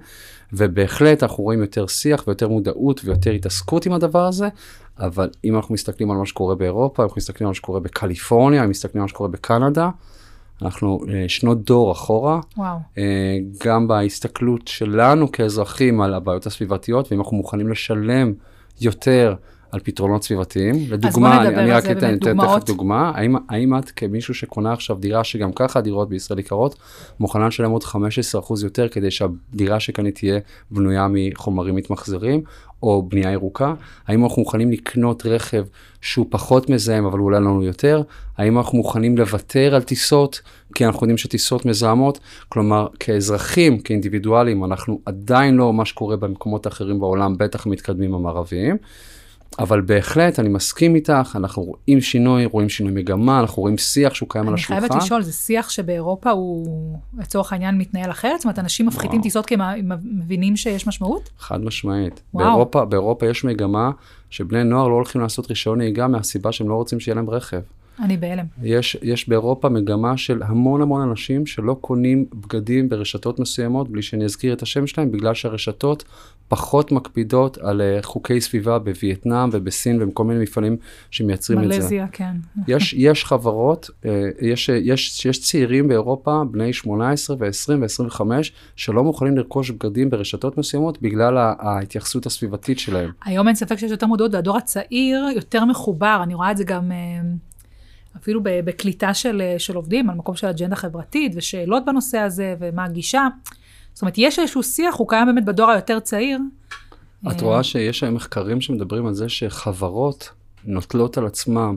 ובהחלט 0.52 1.22
אנחנו 1.22 1.44
רואים 1.44 1.60
יותר 1.60 1.86
שיח 1.86 2.24
ויותר 2.26 2.48
מודעות 2.48 3.00
ויותר 3.04 3.30
התעסקות 3.30 3.86
עם 3.86 3.92
הדבר 3.92 4.26
הזה, 4.26 4.48
אבל 4.98 5.30
אם 5.44 5.56
אנחנו 5.56 5.74
מסתכלים 5.74 6.10
על 6.10 6.16
מה 6.16 6.26
שקורה 6.26 6.54
באירופה, 6.54 7.02
אנחנו 7.02 7.16
מסתכלים 7.16 7.46
על 7.46 7.50
מה 7.50 7.54
שקורה 7.54 7.80
בקליפורניה, 7.80 8.64
אם 8.64 8.70
מסתכלים 8.70 9.00
על 9.00 9.04
מה 9.04 9.08
שקורה 9.08 9.28
בקנדה, 9.28 9.90
אנחנו 10.62 11.00
uh, 11.02 11.08
שנות 11.28 11.64
דור 11.64 11.92
אחורה, 11.92 12.40
וואו. 12.56 12.76
Uh, 12.94 12.98
גם 13.64 13.88
בהסתכלות 13.88 14.68
שלנו 14.68 15.32
כאזרחים 15.32 16.00
על 16.00 16.14
הבעיות 16.14 16.46
הסביבתיות, 16.46 17.12
ואם 17.12 17.20
אנחנו 17.20 17.36
מוכנים 17.36 17.68
לשלם 17.68 18.32
יותר 18.80 19.34
על 19.72 19.80
פתרונות 19.80 20.22
סביבתיים. 20.22 20.74
לדוגמה, 20.90 21.42
אני, 21.42 21.56
אני 21.56 21.70
רק 21.70 21.84
אתן 21.90 22.18
תכף 22.18 22.64
דוגמה, 22.66 23.12
האם, 23.14 23.36
האם 23.48 23.78
את 23.78 23.90
כמישהו 23.90 24.34
שקונה 24.34 24.72
עכשיו 24.72 24.96
דירה 24.96 25.24
שגם 25.24 25.52
ככה 25.52 25.80
דירות 25.80 26.08
בישראל 26.08 26.38
יקרות, 26.38 26.76
מוכנה 27.20 27.48
לשלם 27.48 27.70
עוד 27.70 27.82
15% 27.82 27.94
יותר 28.62 28.88
כדי 28.88 29.10
שהדירה 29.10 29.80
שקנית 29.80 30.14
תהיה 30.14 30.38
בנויה 30.70 31.06
מחומרים 31.10 31.74
מתמחזרים, 31.74 32.42
או 32.82 33.02
בנייה 33.08 33.32
ירוקה? 33.32 33.74
האם 34.06 34.24
אנחנו 34.24 34.42
מוכנים 34.42 34.70
לקנות 34.70 35.26
רכב 35.26 35.64
שהוא 36.00 36.26
פחות 36.30 36.70
מזהם 36.70 37.04
אבל 37.04 37.18
הוא 37.18 37.26
עולה 37.26 37.40
לנו 37.40 37.62
יותר? 37.62 38.02
האם 38.38 38.58
אנחנו 38.58 38.78
מוכנים 38.78 39.18
לוותר 39.18 39.74
על 39.74 39.82
טיסות 39.82 40.40
כי 40.74 40.86
אנחנו 40.86 41.04
יודעים 41.04 41.18
שטיסות 41.18 41.66
מזהמות? 41.66 42.20
כלומר, 42.48 42.86
כאזרחים, 43.00 43.78
כאינדיבידואלים, 43.78 44.64
אנחנו 44.64 45.00
עדיין 45.06 45.54
לא 45.54 45.72
מה 45.72 45.84
שקורה 45.84 46.16
במקומות 46.16 46.66
אחרים 46.66 47.00
בעולם, 47.00 47.38
בטח 47.38 47.66
מתקדמים 47.66 48.14
המערביים. 48.14 48.76
אבל 49.58 49.80
בהחלט, 49.80 50.38
אני 50.38 50.48
מסכים 50.48 50.94
איתך, 50.94 51.32
אנחנו 51.34 51.62
רואים 51.62 52.00
שינוי, 52.00 52.44
רואים 52.44 52.68
שינוי 52.68 52.92
מגמה, 52.92 53.40
אנחנו 53.40 53.62
רואים 53.62 53.78
שיח 53.78 54.14
שהוא 54.14 54.28
קיים 54.28 54.48
על 54.48 54.54
השולחן. 54.54 54.74
אני 54.74 54.80
חייבת 54.88 55.02
לשאול, 55.02 55.22
זה 55.22 55.32
שיח 55.32 55.70
שבאירופה 55.70 56.30
הוא, 56.30 56.98
לצורך 57.18 57.52
העניין, 57.52 57.78
מתנהל 57.78 58.10
אחרת? 58.10 58.38
זאת 58.38 58.44
אומרת, 58.44 58.58
אנשים 58.58 58.86
מפחיתים 58.86 59.22
טיסות 59.22 59.46
כי 59.46 59.54
הם 59.54 59.88
מבינים 60.04 60.56
שיש 60.56 60.86
משמעות? 60.86 61.30
חד 61.38 61.64
משמעית. 61.64 62.22
באירופה, 62.34 62.84
באירופה 62.84 63.26
יש 63.26 63.44
מגמה 63.44 63.90
שבני 64.30 64.64
נוער 64.64 64.88
לא 64.88 64.94
הולכים 64.94 65.20
לעשות 65.20 65.50
רישיון 65.50 65.78
נהיגה 65.78 66.08
מהסיבה 66.08 66.52
שהם 66.52 66.68
לא 66.68 66.74
רוצים 66.74 67.00
שיהיה 67.00 67.14
להם 67.14 67.30
רכב. 67.30 67.60
אני 68.00 68.16
בהלם. 68.16 68.44
יש, 68.62 68.96
יש 69.02 69.28
באירופה 69.28 69.68
מגמה 69.68 70.16
של 70.16 70.42
המון 70.42 70.82
המון 70.82 71.08
אנשים 71.08 71.46
שלא 71.46 71.76
קונים 71.80 72.24
בגדים 72.34 72.88
ברשתות 72.88 73.38
מסוימות, 73.38 73.90
בלי 73.90 74.02
שאני 74.02 74.24
אזכיר 74.24 74.52
את 74.52 74.62
השם 74.62 74.86
שלהם, 74.86 75.12
בגלל 75.12 75.34
שהרשתות 75.34 76.04
פחות 76.48 76.92
מקפידות 76.92 77.58
על 77.58 77.80
uh, 77.80 78.06
חוקי 78.06 78.40
סביבה 78.40 78.78
בווייטנאם 78.78 79.48
ובסין 79.52 80.02
ובכל 80.02 80.24
מיני 80.24 80.42
מפעלים 80.42 80.76
שמייצרים 81.10 81.58
את 81.58 81.72
זה. 81.72 81.78
מלזיה, 81.78 82.06
כן. 82.12 82.36
יש, 82.68 82.92
יש 82.92 83.24
חברות, 83.24 83.90
uh, 83.90 84.06
יש, 84.40 84.68
יש, 84.68 85.26
יש 85.26 85.40
צעירים 85.40 85.88
באירופה, 85.88 86.42
בני 86.50 86.72
18 86.72 87.36
ו-20 87.38 88.02
ו-25, 88.02 88.20
שלא 88.76 89.04
מוכנים 89.04 89.36
לרכוש 89.36 89.70
בגדים 89.70 90.10
ברשתות 90.10 90.58
מסוימות 90.58 91.02
בגלל 91.02 91.36
ההתייחסות 91.38 92.26
הסביבתית 92.26 92.78
שלהם. 92.78 93.10
היום 93.24 93.48
אין 93.48 93.56
ספק 93.56 93.76
שיש 93.76 93.90
יותר 93.90 94.06
מודעות, 94.06 94.34
והדור 94.34 94.56
הצעיר 94.56 95.26
יותר 95.34 95.64
מחובר, 95.64 96.20
אני 96.22 96.34
רואה 96.34 96.50
את 96.50 96.56
זה 96.56 96.64
גם... 96.64 96.92
Uh, 96.92 97.55
אפילו 98.22 98.40
בקליטה 98.44 99.14
של, 99.14 99.42
של 99.58 99.76
עובדים, 99.76 100.10
על 100.10 100.16
מקום 100.16 100.36
של 100.36 100.46
אג'נדה 100.46 100.76
חברתית 100.76 101.32
ושאלות 101.36 101.84
בנושא 101.84 102.18
הזה 102.18 102.54
ומה 102.60 102.84
הגישה. 102.84 103.28
זאת 103.92 104.02
אומרת, 104.02 104.14
יש 104.18 104.38
איזשהו 104.38 104.62
שיח, 104.62 104.94
הוא 104.94 105.08
קיים 105.08 105.26
באמת 105.26 105.44
בדור 105.44 105.70
היותר 105.70 106.00
צעיר. 106.00 106.38
את 107.30 107.40
רואה 107.40 107.62
שיש 107.62 108.02
היום 108.02 108.14
מחקרים 108.14 108.60
שמדברים 108.60 109.06
על 109.06 109.14
זה 109.14 109.28
שחברות 109.28 110.30
נוטלות 110.64 111.18
על 111.18 111.26
עצמם 111.26 111.76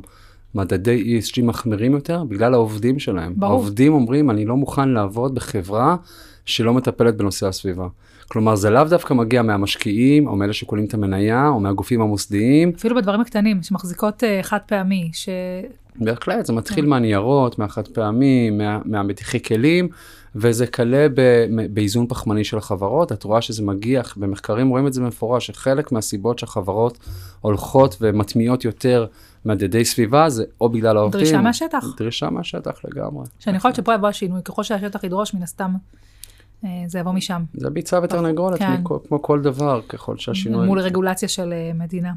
מדדי 0.55 1.19
ESG 1.19 1.43
מחמירים 1.43 1.91
יותר 1.91 2.23
בגלל 2.23 2.53
העובדים 2.53 2.99
שלהם. 2.99 3.33
ברור. 3.37 3.51
העובדים 3.51 3.93
אומרים, 3.93 4.29
אני 4.29 4.45
לא 4.45 4.57
מוכן 4.57 4.89
לעבוד 4.89 5.35
בחברה 5.35 5.95
שלא 6.49 6.73
מטפלת 6.73 7.17
בנושא 7.17 7.47
הסביבה. 7.47 7.87
כלומר, 8.27 8.55
זה 8.55 8.69
לאו 8.69 8.83
דווקא 8.83 9.13
מגיע 9.13 9.41
מהמשקיעים, 9.41 10.27
או 10.27 10.35
מאלה 10.35 10.53
שקונים 10.53 10.85
את 10.85 10.93
המניה, 10.93 11.47
או 11.47 11.59
מהגופים 11.59 12.01
המוסדיים. 12.01 12.71
אפילו 12.77 12.95
בדברים 12.95 13.21
הקטנים, 13.21 13.63
שמחזיקות 13.63 14.23
uh, 14.23 14.43
חד 14.43 14.59
פעמי, 14.65 15.09
ש... 15.13 15.29
בהחלט, 15.95 16.45
זה 16.45 16.53
מתחיל 16.53 16.83
כן. 16.83 16.89
מהניירות, 16.89 17.59
מהחד 17.59 17.87
פעמי, 17.87 18.49
מה, 18.49 18.79
מהמתיחי 18.85 19.43
כלים, 19.43 19.87
וזה 20.35 20.67
קלה 20.67 21.07
באיזון 21.69 22.07
פחמני 22.07 22.43
של 22.43 22.57
החברות. 22.57 23.11
את 23.11 23.23
רואה 23.23 23.41
שזה 23.41 23.63
מגיע, 23.63 24.01
במחקרים 24.17 24.69
רואים 24.69 24.87
את 24.87 24.93
זה 24.93 25.01
במפורש, 25.01 25.47
שחלק 25.47 25.91
מהסיבות 25.91 26.39
שהחברות 26.39 26.99
הולכות 27.41 27.97
ומטמיעות 28.01 28.65
יותר 28.65 29.05
מדדי 29.45 29.85
סביבה, 29.85 30.29
זה 30.29 30.43
או 30.61 30.69
בגלל 30.69 30.97
העובדים. 30.97 31.21
דרישה 31.21 31.41
מהשטח. 31.41 31.85
דרישה 31.97 32.29
מהשטח 32.29 32.79
לגמרי. 32.85 33.25
שאני 33.39 33.59
חושבת 33.59 33.75
שפה 33.75 33.93
יבוא 33.93 34.07
השינוי, 34.07 34.41
ככל 34.43 34.63
שהשטח 34.63 35.03
ידרוש, 35.03 35.33
מן 35.33 35.43
הסתם 35.43 35.71
זה 36.87 36.99
יבוא 36.99 37.11
משם. 37.11 37.43
זה 37.53 37.69
ביצה 37.69 37.99
ותרנגולת, 38.03 38.59
כן. 38.59 38.81
כמו 39.07 39.21
כל 39.21 39.41
דבר, 39.41 39.81
ככל 39.89 40.17
שהשינוי... 40.17 40.67
מול 40.67 40.79
רגולציה 40.79 41.29
של 41.29 41.53
אה, 41.53 41.71
מדינה. 41.73 42.13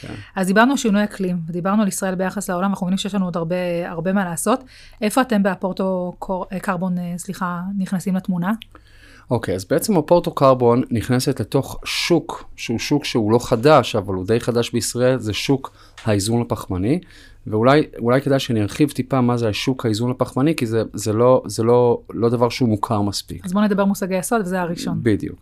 כן. 0.00 0.14
אז 0.36 0.46
דיברנו 0.46 0.70
על 0.70 0.76
שינוי 0.76 1.04
אקלים, 1.04 1.38
ודיברנו 1.48 1.82
על 1.82 1.88
ישראל 1.88 2.14
ביחס 2.14 2.50
לעולם, 2.50 2.70
אנחנו 2.70 2.86
מבינים 2.86 2.98
שיש 2.98 3.14
לנו 3.14 3.24
עוד 3.24 3.36
הרבה, 3.36 3.90
הרבה 3.90 4.12
מה 4.12 4.24
לעשות. 4.24 4.64
איפה 5.00 5.20
אתם 5.20 5.42
באפורטו 5.42 6.12
אה, 6.52 6.60
קרבון, 6.60 6.96
סליחה, 7.16 7.60
נכנסים 7.78 8.16
לתמונה? 8.16 8.52
אוקיי, 9.30 9.54
okay, 9.54 9.56
אז 9.56 9.64
בעצם 9.64 9.96
הפורטו 9.96 10.34
קרבון 10.34 10.82
נכנסת 10.90 11.40
לתוך 11.40 11.80
שוק, 11.84 12.44
שהוא 12.56 12.78
שוק 12.78 13.04
שהוא 13.04 13.32
לא 13.32 13.38
חדש, 13.38 13.96
אבל 13.96 14.14
הוא 14.14 14.26
די 14.26 14.40
חדש 14.40 14.70
בישראל, 14.70 15.18
זה 15.18 15.32
שוק 15.32 15.76
האיזון 16.04 16.40
הפחמני. 16.40 17.00
ואולי 17.46 18.20
כדאי 18.24 18.38
שאני 18.38 18.62
ארחיב 18.62 18.90
טיפה 18.90 19.20
מה 19.20 19.36
זה 19.36 19.48
השוק 19.48 19.86
האיזון 19.86 20.10
הפחמני, 20.10 20.56
כי 20.56 20.66
זה, 20.66 20.82
זה, 20.94 21.12
לא, 21.12 21.42
זה 21.46 21.62
לא, 21.62 22.00
לא 22.10 22.28
דבר 22.28 22.48
שהוא 22.48 22.68
מוכר 22.68 23.00
מספיק. 23.02 23.44
אז 23.44 23.52
בוא 23.52 23.62
נדבר 23.62 23.84
מושגי 23.84 24.18
יסוד, 24.18 24.40
וזה 24.40 24.60
הראשון. 24.60 24.98
בדיוק. 25.02 25.38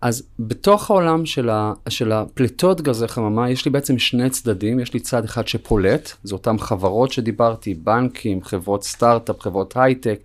אז 0.00 0.22
בתוך 0.38 0.90
העולם 0.90 1.26
של, 1.26 1.50
ה, 1.50 1.72
של 1.88 2.12
הפליטות 2.12 2.80
גזי 2.80 3.08
חממה, 3.08 3.50
יש 3.50 3.64
לי 3.64 3.70
בעצם 3.70 3.98
שני 3.98 4.30
צדדים. 4.30 4.80
יש 4.80 4.94
לי 4.94 5.00
צד 5.00 5.24
אחד 5.24 5.48
שפולט, 5.48 6.12
זה 6.22 6.34
אותן 6.34 6.58
חברות 6.58 7.12
שדיברתי, 7.12 7.74
בנקים, 7.74 8.42
חברות 8.42 8.84
סטארט-אפ, 8.84 9.40
חברות 9.40 9.76
הייטק 9.76 10.18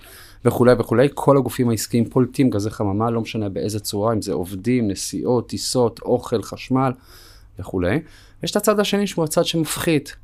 וכולי 0.45 0.73
וכולי. 0.79 1.07
כל 1.13 1.37
הגופים 1.37 1.69
העסקיים 1.69 2.09
פולטים 2.09 2.49
גזי 2.49 2.69
חממה, 2.69 3.11
לא 3.11 3.21
משנה 3.21 3.49
באיזה 3.49 3.79
צורה, 3.79 4.13
אם 4.13 4.21
זה 4.21 4.33
עובדים, 4.33 4.87
נסיעות, 4.87 5.49
טיסות, 5.49 5.99
אוכל, 6.01 6.43
חשמל 6.43 6.91
וכולי. 7.59 7.99
ויש 8.41 8.51
את 8.51 8.55
הצד 8.55 8.79
השני 8.79 9.07
שהוא 9.07 9.25
הצד 9.25 9.45
שמפחית. 9.45 10.15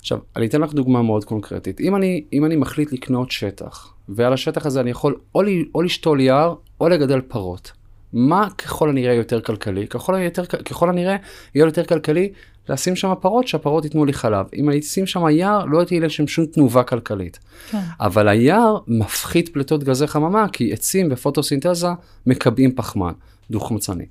עכשיו, 0.00 0.18
אני 0.36 0.46
אתן 0.46 0.60
לך 0.60 0.72
דוגמה 0.72 1.02
מאוד 1.02 1.24
קונקרטית. 1.24 1.80
אם 1.80 1.96
אני, 1.96 2.24
אם 2.32 2.44
אני 2.44 2.56
מחליט 2.56 2.92
לקנות 2.92 3.30
שטח, 3.30 3.94
ועל 4.08 4.32
השטח 4.32 4.66
הזה 4.66 4.80
אני 4.80 4.90
יכול 4.90 5.16
או, 5.34 5.42
לי, 5.42 5.64
או 5.74 5.82
לשתול 5.82 6.20
יער, 6.20 6.54
או 6.80 6.88
לגדל 6.88 7.20
פרות, 7.20 7.72
מה 8.12 8.48
ככל 8.58 8.88
הנראה 8.88 9.14
יותר 9.14 9.40
כלכלי? 9.40 9.86
ככל, 9.86 10.14
היותר, 10.14 10.44
ככל 10.44 10.88
הנראה 10.88 11.16
יהיה 11.54 11.64
יותר 11.64 11.84
כלכלי 11.84 12.32
לשים 12.68 12.96
שם 12.96 13.12
פרות, 13.20 13.48
שהפרות 13.48 13.84
ייתנו 13.84 14.04
לי 14.04 14.12
חלב. 14.12 14.46
אם 14.56 14.70
אני 14.70 14.78
אשים 14.78 15.06
שם 15.06 15.28
יער, 15.30 15.64
לא 15.64 15.84
תהיה 15.84 16.00
לשם 16.00 16.26
שום 16.26 16.46
תנובה 16.46 16.82
כלכלית. 16.82 17.38
כן. 17.70 17.78
אבל 18.00 18.28
היער 18.28 18.78
מפחית 18.88 19.48
פליטות 19.48 19.84
גזי 19.84 20.06
חממה, 20.06 20.46
כי 20.52 20.72
עצים 20.72 21.08
ופוטוסינתזה 21.10 21.88
מקבעים 22.26 22.72
פחמן. 22.74 23.12
דו-חמצני. 23.50 24.04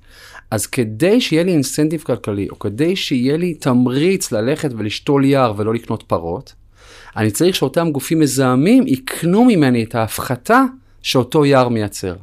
אז 0.50 0.66
כדי 0.66 1.20
שיהיה 1.20 1.42
לי 1.42 1.52
אינסנטיב 1.52 2.02
כלכלי, 2.02 2.48
או 2.48 2.58
כדי 2.58 2.96
שיהיה 2.96 3.36
לי 3.36 3.54
תמריץ 3.54 4.32
ללכת 4.32 4.70
ולשתול 4.76 5.24
יער 5.24 5.54
ולא 5.56 5.74
לקנות 5.74 6.02
פרות, 6.02 6.54
אני 7.16 7.30
צריך 7.30 7.56
שאותם 7.56 7.90
גופים 7.90 8.20
מזהמים 8.20 8.86
יקנו 8.86 9.44
ממני 9.44 9.84
את 9.84 9.94
ההפחתה 9.94 10.64
שאותו 11.02 11.44
יער 11.44 11.68
מייצר. 11.68 12.14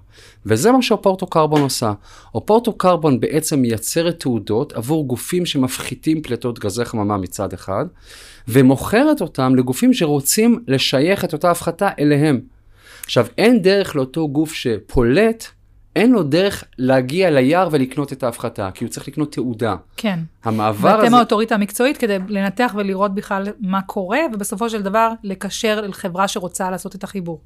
וזה 0.46 0.72
מה 0.72 0.82
שאופורטו 0.82 1.28
קרבון 1.28 1.62
עושה. 1.62 1.94
אופורטו 2.36 2.74
קרבון 2.74 3.20
בעצם 3.20 3.60
מייצרת 3.60 4.20
תעודות 4.20 4.74
עבור 4.74 5.08
גופים 5.08 5.46
שמפחיתים 5.46 6.22
פליטות 6.22 6.60
גזי 6.60 6.86
חממה 6.86 7.18
מצד 7.18 7.54
אחד, 7.54 7.86
ומוכרת 8.48 9.22
אותם 9.22 9.56
לגופים 9.56 9.94
שרוצים 9.94 10.64
לשייך 10.68 11.26
את 11.26 11.34
אותה 11.34 11.52
הפחתה 11.52 11.90
אליהם. 12.00 12.40
עכשיו, 13.06 13.28
אין 13.38 13.62
דרך 13.62 13.96
לאותו 13.96 14.30
גוף 14.30 14.54
שפולט 14.54 15.46
אין 15.98 16.12
לו 16.12 16.24
דרך 16.24 16.64
להגיע 16.78 17.30
ליער 17.30 17.70
ולקנות 17.72 18.14
את 18.14 18.24
ההפחתה, 18.24 18.70
כי 18.74 18.86
הוא 18.86 18.92
צריך 18.92 19.08
לקנות 19.08 19.32
תעודה. 19.32 19.76
כן. 19.98 20.20
המעבר 20.44 20.90
הזה... 20.90 21.04
ואתם 21.04 21.14
האוטוריטה 21.16 21.56
המקצועית 21.56 21.98
כדי 21.98 22.18
לנתח 22.28 22.74
ולראות 22.78 23.16
בכלל 23.16 23.44
מה 23.60 23.82
קורה, 23.82 24.20
ובסופו 24.34 24.70
של 24.70 24.82
דבר 24.82 25.12
לקשר 25.24 25.82
לחברה 25.82 26.28
שרוצה 26.28 26.72
לעשות 26.72 26.96
את 26.96 27.04
החיבור. 27.04 27.42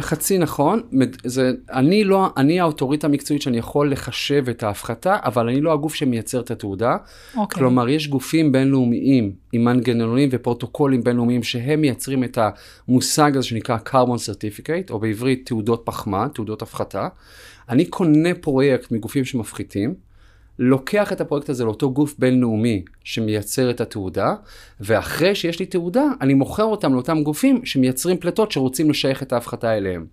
חצי 0.00 0.38
נכון, 0.38 0.82
זה, 1.24 1.52
אני 1.72 2.04
לא, 2.04 2.26
אני 2.36 2.60
האוטוריטה 2.60 3.06
המקצועית 3.06 3.42
שאני 3.42 3.58
יכול 3.58 3.92
לחשב 3.92 4.44
את 4.50 4.62
ההפחתה, 4.62 5.16
אבל 5.24 5.48
אני 5.48 5.60
לא 5.60 5.72
הגוף 5.72 5.94
שמייצר 5.94 6.40
את 6.40 6.50
התעודה. 6.50 6.96
אוקיי. 7.36 7.58
כלומר, 7.58 7.88
יש 7.88 8.08
גופים 8.08 8.52
בינלאומיים 8.52 9.32
עם 9.52 9.64
מנגנונים 9.64 10.28
ופרוטוקולים 10.32 11.04
בינלאומיים 11.04 11.42
שהם 11.42 11.80
מייצרים 11.80 12.24
את 12.24 12.38
המושג 12.88 13.36
הזה 13.36 13.46
שנקרא 13.46 13.78
carbon 13.88 14.18
certificate, 14.18 14.90
או 14.90 14.98
בעברית 14.98 15.46
תעודות 15.46 15.82
פחמן, 15.84 16.28
תעודות 16.34 16.62
הפחתה. 16.62 17.08
אני 17.68 17.84
קונה 17.84 18.34
פרויקט 18.34 18.92
מגופים 18.92 19.24
שמפחיתים, 19.24 19.94
לוקח 20.58 21.12
את 21.12 21.20
הפרויקט 21.20 21.48
הזה 21.48 21.64
לאותו 21.64 21.90
גוף 21.90 22.14
בינלאומי 22.18 22.82
שמייצר 23.04 23.70
את 23.70 23.80
התעודה, 23.80 24.34
ואחרי 24.80 25.34
שיש 25.34 25.58
לי 25.58 25.66
תעודה, 25.66 26.04
אני 26.20 26.34
מוכר 26.34 26.64
אותם 26.64 26.94
לאותם 26.94 27.22
גופים 27.22 27.64
שמייצרים 27.64 28.16
פליטות 28.16 28.52
שרוצים 28.52 28.90
לשייך 28.90 29.22
את 29.22 29.32
ההפחתה 29.32 29.76
אליהם. 29.76 30.06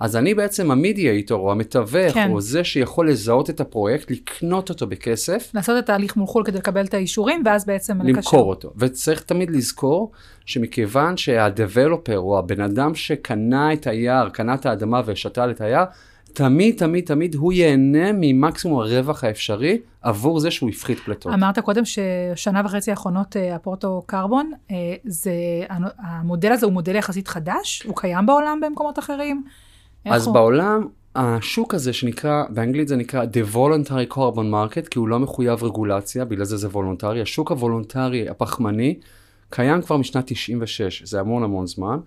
אז 0.00 0.16
אני 0.16 0.34
בעצם 0.34 0.70
המדיאטור, 0.70 1.40
או 1.40 1.52
המתווך, 1.52 2.14
כן. 2.14 2.30
או 2.30 2.40
זה 2.40 2.64
שיכול 2.64 3.10
לזהות 3.10 3.50
את 3.50 3.60
הפרויקט, 3.60 4.10
לקנות 4.10 4.68
אותו 4.68 4.86
בכסף. 4.86 5.50
לעשות 5.54 5.84
את 5.84 5.90
ההליך 5.90 6.16
מול 6.16 6.26
חו"ל 6.26 6.44
כדי 6.44 6.58
לקבל 6.58 6.84
את 6.84 6.94
האישורים, 6.94 7.42
ואז 7.46 7.66
בעצם 7.66 8.00
לקשר. 8.00 8.08
למכור 8.08 8.48
אותו. 8.48 8.72
וצריך 8.76 9.22
תמיד 9.22 9.50
לזכור 9.50 10.12
שמכיוון 10.46 11.16
שה 11.16 11.39
developer, 11.39 12.18
או 12.18 12.38
הבן 12.38 12.60
אדם 12.60 12.94
שקנה 12.94 13.72
את 13.72 13.86
היער, 13.86 14.28
קנה 14.28 14.54
את 14.54 14.66
האדמה 14.66 15.00
ושתל 15.06 15.50
את 15.50 15.60
היער, 15.60 15.84
תמיד, 16.34 16.78
תמיד, 16.78 17.06
תמיד 17.06 17.34
הוא 17.34 17.52
ייהנה 17.52 18.12
ממקסימום 18.14 18.80
הרווח 18.80 19.24
האפשרי 19.24 19.78
עבור 20.02 20.40
זה 20.40 20.50
שהוא 20.50 20.70
הפחית 20.70 20.98
פליטות. 20.98 21.34
אמרת 21.34 21.58
קודם 21.58 21.82
ששנה 21.84 22.62
וחצי 22.64 22.90
האחרונות 22.90 23.36
אה, 23.36 23.54
הפורטו 23.54 24.02
קרבון, 24.06 24.52
אה, 24.70 24.94
זה, 25.04 25.32
המודל 25.98 26.52
הזה 26.52 26.66
הוא 26.66 26.72
מודל 26.72 26.96
יחסית 26.96 27.28
חדש? 27.28 27.82
הוא 27.86 27.96
קיים 27.96 28.26
בעולם 28.26 28.60
במקומות 28.62 28.98
אחרים? 28.98 29.44
אז 30.04 30.26
הוא? 30.26 30.34
בעולם, 30.34 30.86
השוק 31.16 31.74
הזה 31.74 31.92
שנקרא, 31.92 32.44
באנגלית 32.50 32.88
זה 32.88 32.96
נקרא 32.96 33.24
The 33.24 33.54
Voluntary 33.54 34.14
Carbon 34.14 34.52
Market, 34.52 34.88
כי 34.90 34.98
הוא 34.98 35.08
לא 35.08 35.18
מחויב 35.18 35.64
רגולציה, 35.64 36.24
בגלל 36.24 36.44
זה 36.44 36.56
זה 36.56 36.68
וולונטרי. 36.68 37.22
השוק 37.22 37.50
הוולונטרי 37.50 38.28
הפחמני 38.28 38.98
קיים 39.50 39.82
כבר 39.82 39.96
משנת 39.96 40.24
96, 40.26 41.02
זה 41.02 41.20
המון 41.20 41.42
המון 41.42 41.66
זמן. 41.66 41.98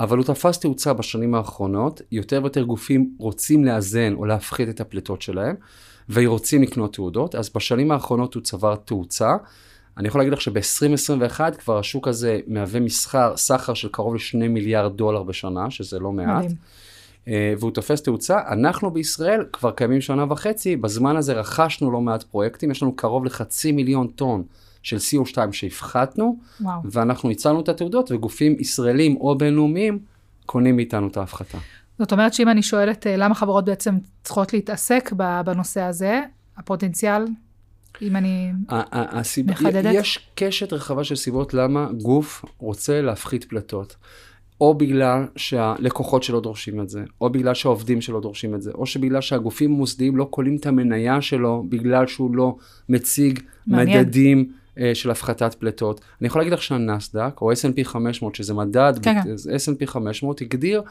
אבל 0.00 0.16
הוא 0.16 0.24
תפס 0.24 0.58
תאוצה 0.58 0.92
בשנים 0.92 1.34
האחרונות, 1.34 2.02
יותר 2.12 2.40
ויותר 2.42 2.62
גופים 2.62 3.10
רוצים 3.18 3.64
לאזן 3.64 4.14
או 4.14 4.24
להפחית 4.24 4.68
את 4.68 4.80
הפליטות 4.80 5.22
שלהם, 5.22 5.54
ורוצים 6.10 6.62
לקנות 6.62 6.94
תעודות, 6.94 7.34
אז 7.34 7.50
בשנים 7.54 7.90
האחרונות 7.90 8.34
הוא 8.34 8.42
צבר 8.42 8.76
תאוצה. 8.76 9.36
אני 9.96 10.08
יכול 10.08 10.20
להגיד 10.20 10.32
לך 10.32 10.40
שב-2021 10.40 11.40
כבר 11.58 11.78
השוק 11.78 12.08
הזה 12.08 12.40
מהווה 12.46 12.80
מסחר, 12.80 13.36
סחר 13.36 13.74
של 13.74 13.88
קרוב 13.88 14.14
ל-2 14.14 14.48
מיליארד 14.48 14.96
דולר 14.96 15.22
בשנה, 15.22 15.70
שזה 15.70 15.98
לא 15.98 16.12
מעט. 16.12 16.44
מדהים. 16.44 16.56
Uh, 17.24 17.28
והוא 17.58 17.70
תופס 17.70 18.02
תאוצה. 18.02 18.38
אנחנו 18.48 18.90
בישראל 18.90 19.44
כבר 19.52 19.70
קיימים 19.70 20.00
שנה 20.00 20.24
וחצי, 20.28 20.76
בזמן 20.76 21.16
הזה 21.16 21.32
רכשנו 21.32 21.90
לא 21.90 22.00
מעט 22.00 22.22
פרויקטים, 22.22 22.70
יש 22.70 22.82
לנו 22.82 22.96
קרוב 22.96 23.24
לחצי 23.24 23.72
מיליון 23.72 24.06
טון 24.06 24.42
של 24.86 24.96
CO2 24.96 25.52
שהפחתנו, 25.52 26.38
וואו. 26.60 26.80
ואנחנו 26.84 27.30
הצלנו 27.30 27.60
את 27.60 27.68
התעודות, 27.68 28.12
וגופים 28.12 28.56
ישראלים 28.58 29.16
או 29.16 29.38
בינלאומיים 29.38 29.98
קונים 30.46 30.76
מאיתנו 30.76 31.08
את 31.08 31.16
ההפחתה. 31.16 31.58
זאת 31.98 32.12
אומרת 32.12 32.34
שאם 32.34 32.48
אני 32.48 32.62
שואלת 32.62 33.06
אה, 33.06 33.16
למה 33.16 33.34
חברות 33.34 33.64
בעצם 33.64 33.94
צריכות 34.24 34.52
להתעסק 34.52 35.12
בנושא 35.44 35.80
הזה, 35.80 36.22
הפוטנציאל, 36.56 37.24
אם 38.02 38.16
אני... 38.16 38.52
ה- 38.68 38.74
ה- 38.74 39.18
הסיבה, 39.20 39.52
מחדדת? 39.52 39.94
יש 39.94 40.28
קשת 40.34 40.72
רחבה 40.72 41.04
של 41.04 41.16
סיבות 41.16 41.54
למה 41.54 41.88
גוף 42.02 42.44
רוצה 42.58 43.02
להפחית 43.02 43.44
פליטות. 43.44 43.96
או 44.60 44.74
בגלל 44.74 45.26
שהלקוחות 45.36 46.22
שלו 46.22 46.40
דורשים 46.40 46.80
את 46.80 46.88
זה, 46.88 47.04
או 47.20 47.30
בגלל 47.30 47.54
שהעובדים 47.54 48.00
שלו 48.00 48.20
דורשים 48.20 48.54
את 48.54 48.62
זה, 48.62 48.70
או 48.74 48.86
שבגלל 48.86 49.20
שהגופים 49.20 49.72
המוסדיים 49.72 50.16
לא 50.16 50.24
קולים 50.24 50.56
את 50.56 50.66
המניה 50.66 51.20
שלו 51.20 51.64
בגלל 51.68 52.06
שהוא 52.06 52.36
לא 52.36 52.56
מציג 52.88 53.40
מעניין. 53.66 54.00
מדדים 54.00 54.52
של 54.94 55.10
הפחתת 55.10 55.54
פליטות. 55.54 56.00
אני 56.20 56.26
יכול 56.26 56.40
להגיד 56.40 56.52
לך 56.52 56.62
שהנסדק, 56.62 57.40
או 57.40 57.52
S&P 57.52 57.84
500, 57.84 58.34
שזה 58.34 58.54
מדד, 58.54 58.92
כן, 59.02 59.22
כן. 59.22 59.34
S&P 59.34 59.86
500, 59.86 60.40
הגדיר 60.40 60.82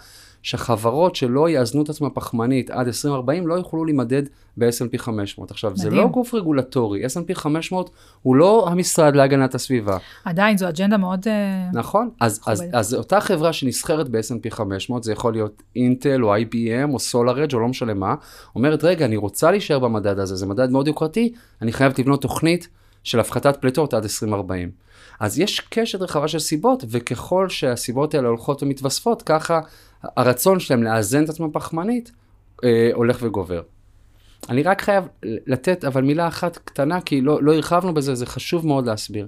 שחברות 0.45 1.15
שלא 1.15 1.49
יאזנו 1.49 1.83
את 1.83 1.89
עצמן 1.89 2.07
פחמנית 2.13 2.69
עד 2.69 2.87
2040 2.87 3.47
לא 3.47 3.53
יוכלו 3.53 3.85
להימדד 3.85 4.23
ב-S&P 4.57 4.97
500. 4.97 5.51
עכשיו, 5.51 5.77
זה 5.77 5.87
מדהים. 5.87 6.01
לא 6.01 6.07
גוף 6.07 6.33
רגולטורי, 6.33 7.05
S&P 7.05 7.35
500 7.35 7.89
הוא 8.21 8.35
לא 8.35 8.67
המשרד 8.69 9.15
להגנת 9.15 9.55
הסביבה. 9.55 9.97
עדיין 10.25 10.57
זו 10.57 10.69
אג'נדה 10.69 10.97
מאוד... 10.97 11.27
אה, 11.27 11.69
נכון, 11.73 12.09
אז, 12.21 12.41
אז, 12.45 12.61
מכובדת. 12.61 12.75
אז 12.75 12.93
אותה 12.93 13.21
חברה 13.21 13.53
שנסחרת 13.53 14.09
ב-S&P 14.09 14.49
500, 14.49 15.03
זה 15.03 15.11
יכול 15.11 15.33
להיות 15.33 15.63
אינטל 15.75 16.23
או 16.23 16.35
IBM 16.35 16.89
או 16.93 16.97
SolarEdge 16.97 17.53
או 17.53 17.59
לא 17.59 17.67
משנה 17.67 17.93
מה, 17.93 18.15
אומרת, 18.55 18.83
רגע, 18.83 19.05
אני 19.05 19.17
רוצה 19.17 19.51
להישאר 19.51 19.79
במדד 19.79 20.19
הזה, 20.19 20.35
זה 20.35 20.45
מדד 20.45 20.71
מאוד 20.71 20.87
יוקרתי, 20.87 21.33
אני 21.61 21.73
חייבת 21.73 21.99
לבנות 21.99 22.21
תוכנית 22.21 22.67
של 23.05 23.19
הפחתת 23.19 23.57
פליטות 23.61 23.93
עד 23.93 24.03
2040. 24.03 24.71
אז 25.19 25.39
יש 25.39 25.59
קשת 25.59 26.01
רחבה 26.01 26.27
של 26.27 26.39
סיבות, 26.39 26.83
וככל 26.89 27.49
שהסיבות 27.49 28.13
האלה 28.13 28.27
הולכות 28.27 28.63
ומתווספות, 28.63 29.21
ככה 29.21 29.59
הרצון 30.03 30.59
שלהם 30.59 30.83
לאזן 30.83 31.23
את 31.23 31.29
עצמם 31.29 31.51
פחמנית 31.51 32.11
אה, 32.63 32.89
הולך 32.93 33.17
וגובר. 33.21 33.61
אני 34.49 34.63
רק 34.63 34.81
חייב 34.81 35.03
לתת 35.23 35.85
אבל 35.85 36.01
מילה 36.01 36.27
אחת 36.27 36.57
קטנה, 36.57 37.01
כי 37.01 37.21
לא, 37.21 37.43
לא 37.43 37.53
הרחבנו 37.53 37.93
בזה, 37.93 38.15
זה 38.15 38.25
חשוב 38.25 38.67
מאוד 38.67 38.85
להסביר. 38.85 39.27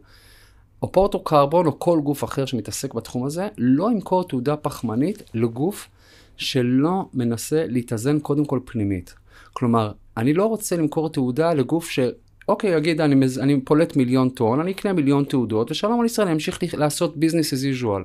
או 0.81 0.91
פורטו 0.91 1.23
קרבון 1.23 1.65
או 1.65 1.79
כל 1.79 1.99
גוף 2.03 2.23
אחר 2.23 2.45
שמתעסק 2.45 2.93
בתחום 2.93 3.25
הזה, 3.25 3.47
לא 3.57 3.91
ימכור 3.91 4.27
תעודה 4.27 4.55
פחמנית 4.55 5.23
לגוף 5.33 5.89
שלא 6.37 7.05
מנסה 7.13 7.65
להתאזן 7.67 8.19
קודם 8.19 8.45
כל 8.45 8.59
פנימית. 8.65 9.15
כלומר, 9.53 9.91
אני 10.17 10.33
לא 10.33 10.45
רוצה 10.45 10.77
למכור 10.77 11.09
תעודה 11.09 11.53
לגוף 11.53 11.89
ש... 11.89 11.99
אוקיי, 12.47 12.75
יגיד, 12.75 13.01
אני, 13.01 13.15
מז- 13.15 13.39
אני 13.39 13.61
פולט 13.61 13.95
מיליון 13.95 14.29
טון, 14.29 14.59
אני 14.59 14.71
אקנה 14.71 14.93
מיליון 14.93 15.23
תעודות, 15.23 15.71
ושלום 15.71 15.99
על 15.99 16.05
ישראל, 16.05 16.27
אני 16.27 16.33
אמשיך 16.33 16.59
לעשות 16.77 17.17
ביזנס 17.17 17.53
as 17.53 17.81
usual. 17.81 18.03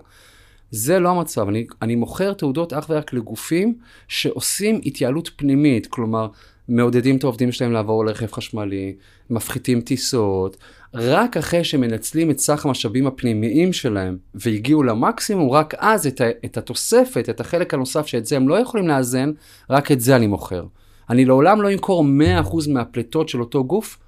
זה 0.70 0.98
לא 0.98 1.08
המצב, 1.08 1.48
אני, 1.48 1.66
אני 1.82 1.94
מוכר 1.94 2.32
תעודות 2.32 2.72
אך 2.72 2.86
ורק 2.90 3.12
לגופים 3.12 3.74
שעושים 4.08 4.80
התייעלות 4.84 5.30
פנימית, 5.36 5.86
כלומר, 5.86 6.28
מעודדים 6.68 7.16
את 7.16 7.24
העובדים 7.24 7.52
שלהם 7.52 7.72
לעבור 7.72 8.04
לרכב 8.04 8.32
חשמלי, 8.32 8.94
מפחיתים 9.30 9.80
טיסות, 9.80 10.56
רק 10.94 11.36
אחרי 11.36 11.64
שמנצלים 11.64 12.30
את 12.30 12.38
סך 12.38 12.66
המשאבים 12.66 13.06
הפנימיים 13.06 13.72
שלהם 13.72 14.18
והגיעו 14.34 14.82
למקסימום, 14.82 15.50
רק 15.50 15.74
אז 15.78 16.06
את, 16.06 16.20
ה, 16.20 16.24
את 16.44 16.56
התוספת, 16.56 17.28
את 17.30 17.40
החלק 17.40 17.74
הנוסף 17.74 18.06
שאת 18.06 18.26
זה 18.26 18.36
הם 18.36 18.48
לא 18.48 18.58
יכולים 18.58 18.88
לאזן, 18.88 19.32
רק 19.70 19.92
את 19.92 20.00
זה 20.00 20.16
אני 20.16 20.26
מוכר. 20.26 20.64
אני 21.10 21.24
לעולם 21.24 21.62
לא 21.62 21.72
אמכור 21.72 22.04
100% 22.44 22.70
מהפליטות 22.70 23.28
של 23.28 23.40
אותו 23.40 23.64
גוף 23.64 23.98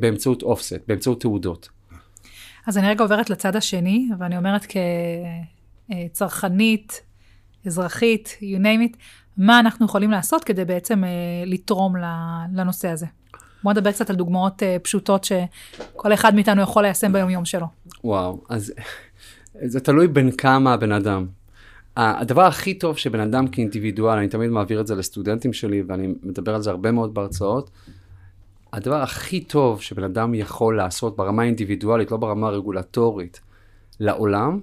באמצעות 0.00 0.42
אופסט, 0.42 0.80
באמצעות 0.88 1.20
תעודות. 1.20 1.68
אז 2.66 2.78
אני 2.78 2.88
רגע 2.88 3.04
עוברת 3.04 3.30
לצד 3.30 3.56
השני, 3.56 4.08
ואני 4.18 4.36
אומרת 4.36 4.66
כצרכנית, 5.88 7.02
אזרחית, 7.66 8.36
you 8.40 8.62
name 8.62 8.92
it, 8.92 8.96
מה 9.36 9.60
אנחנו 9.60 9.86
יכולים 9.86 10.10
לעשות 10.10 10.44
כדי 10.44 10.64
בעצם 10.64 11.04
אה, 11.04 11.10
לתרום 11.46 11.94
לנושא 12.54 12.88
הזה. 12.88 13.06
בוא 13.62 13.72
נדבר 13.72 13.92
קצת 13.92 14.10
על 14.10 14.16
דוגמאות 14.16 14.62
אה, 14.62 14.76
פשוטות 14.82 15.24
שכל 15.24 16.12
אחד 16.12 16.34
מאיתנו 16.34 16.62
יכול 16.62 16.82
ליישם 16.82 17.12
ביום-יום 17.12 17.44
שלו. 17.44 17.66
וואו, 18.04 18.40
אז 18.48 18.72
זה 19.72 19.80
תלוי 19.80 20.08
בין 20.08 20.30
כמה 20.30 20.72
הבן 20.72 20.92
אדם. 20.92 21.26
הדבר 21.96 22.42
הכי 22.42 22.74
טוב 22.74 22.96
שבן 22.96 23.20
אדם 23.20 23.48
כאינדיבידואל, 23.48 24.18
אני 24.18 24.28
תמיד 24.28 24.50
מעביר 24.50 24.80
את 24.80 24.86
זה 24.86 24.94
לסטודנטים 24.94 25.52
שלי, 25.52 25.82
ואני 25.88 26.14
מדבר 26.22 26.54
על 26.54 26.62
זה 26.62 26.70
הרבה 26.70 26.92
מאוד 26.92 27.14
בהרצאות, 27.14 27.70
הדבר 28.72 29.02
הכי 29.02 29.40
טוב 29.40 29.82
שבן 29.82 30.04
אדם 30.04 30.34
יכול 30.34 30.76
לעשות 30.76 31.16
ברמה 31.16 31.42
האינדיבידואלית, 31.42 32.10
לא 32.10 32.16
ברמה 32.16 32.46
הרגולטורית, 32.46 33.40
לעולם, 34.00 34.60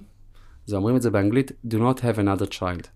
זה 0.66 0.76
אומרים 0.76 0.96
את 0.96 1.02
זה 1.02 1.10
באנגלית, 1.10 1.52
do 1.68 1.74
not 1.74 2.00
have 2.00 2.18
another 2.18 2.52
child. 2.58 2.86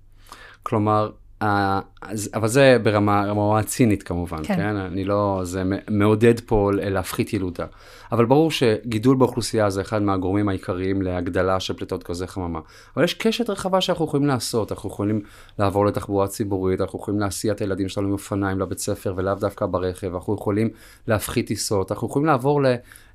כלומר, 0.63 1.11
אז, 1.41 2.31
אבל 2.35 2.49
זה 2.49 2.79
ברמה, 2.83 3.25
ברמה 3.27 3.59
הצינית 3.59 4.03
כמובן, 4.03 4.45
כן. 4.45 4.57
כן. 4.57 4.77
אני 4.77 5.05
לא, 5.05 5.41
זה 5.43 5.63
מעודד 5.91 6.41
פה 6.41 6.71
להפחית 6.75 7.33
ילודה. 7.33 7.67
אבל 8.13 8.25
ברור 8.25 8.51
שגידול 8.51 9.17
באוכלוסייה 9.17 9.71
זה 9.71 9.81
אחד 9.81 10.03
מהגורמים 10.03 10.49
העיקריים 10.49 11.03
להגדלה 11.03 11.61
של 11.61 11.75
פליטות 11.75 12.11
גזי 12.11 12.27
חממה. 12.27 12.61
אבל 12.97 13.05
יש 13.05 13.15
קשת 13.15 13.51
רחבה 13.51 13.81
שאנחנו 13.81 14.05
יכולים 14.05 14.27
לעשות, 14.27 14.73
אנחנו 14.73 14.89
יכולים 14.89 15.21
לעבור 15.59 15.87
לתחבורה 15.87 16.29
ציבורית, 16.29 16.81
אנחנו 16.81 16.99
יכולים 16.99 17.21
להסיע 17.21 17.53
את 17.53 17.61
הילדים 17.61 17.89
שלנו 17.89 18.07
עם 18.07 18.13
אופניים 18.13 18.61
לבית 18.61 18.79
ספר 18.79 19.15
ולאו 19.17 19.35
דווקא 19.35 19.67
ברכב, 19.67 20.15
אנחנו 20.15 20.35
יכולים 20.35 20.69
להפחית 21.09 21.47
טיסות, 21.47 21.93
אנחנו 21.93 22.09
יכולים 22.09 22.27
לעבור 22.27 22.63
ל... 22.63 22.67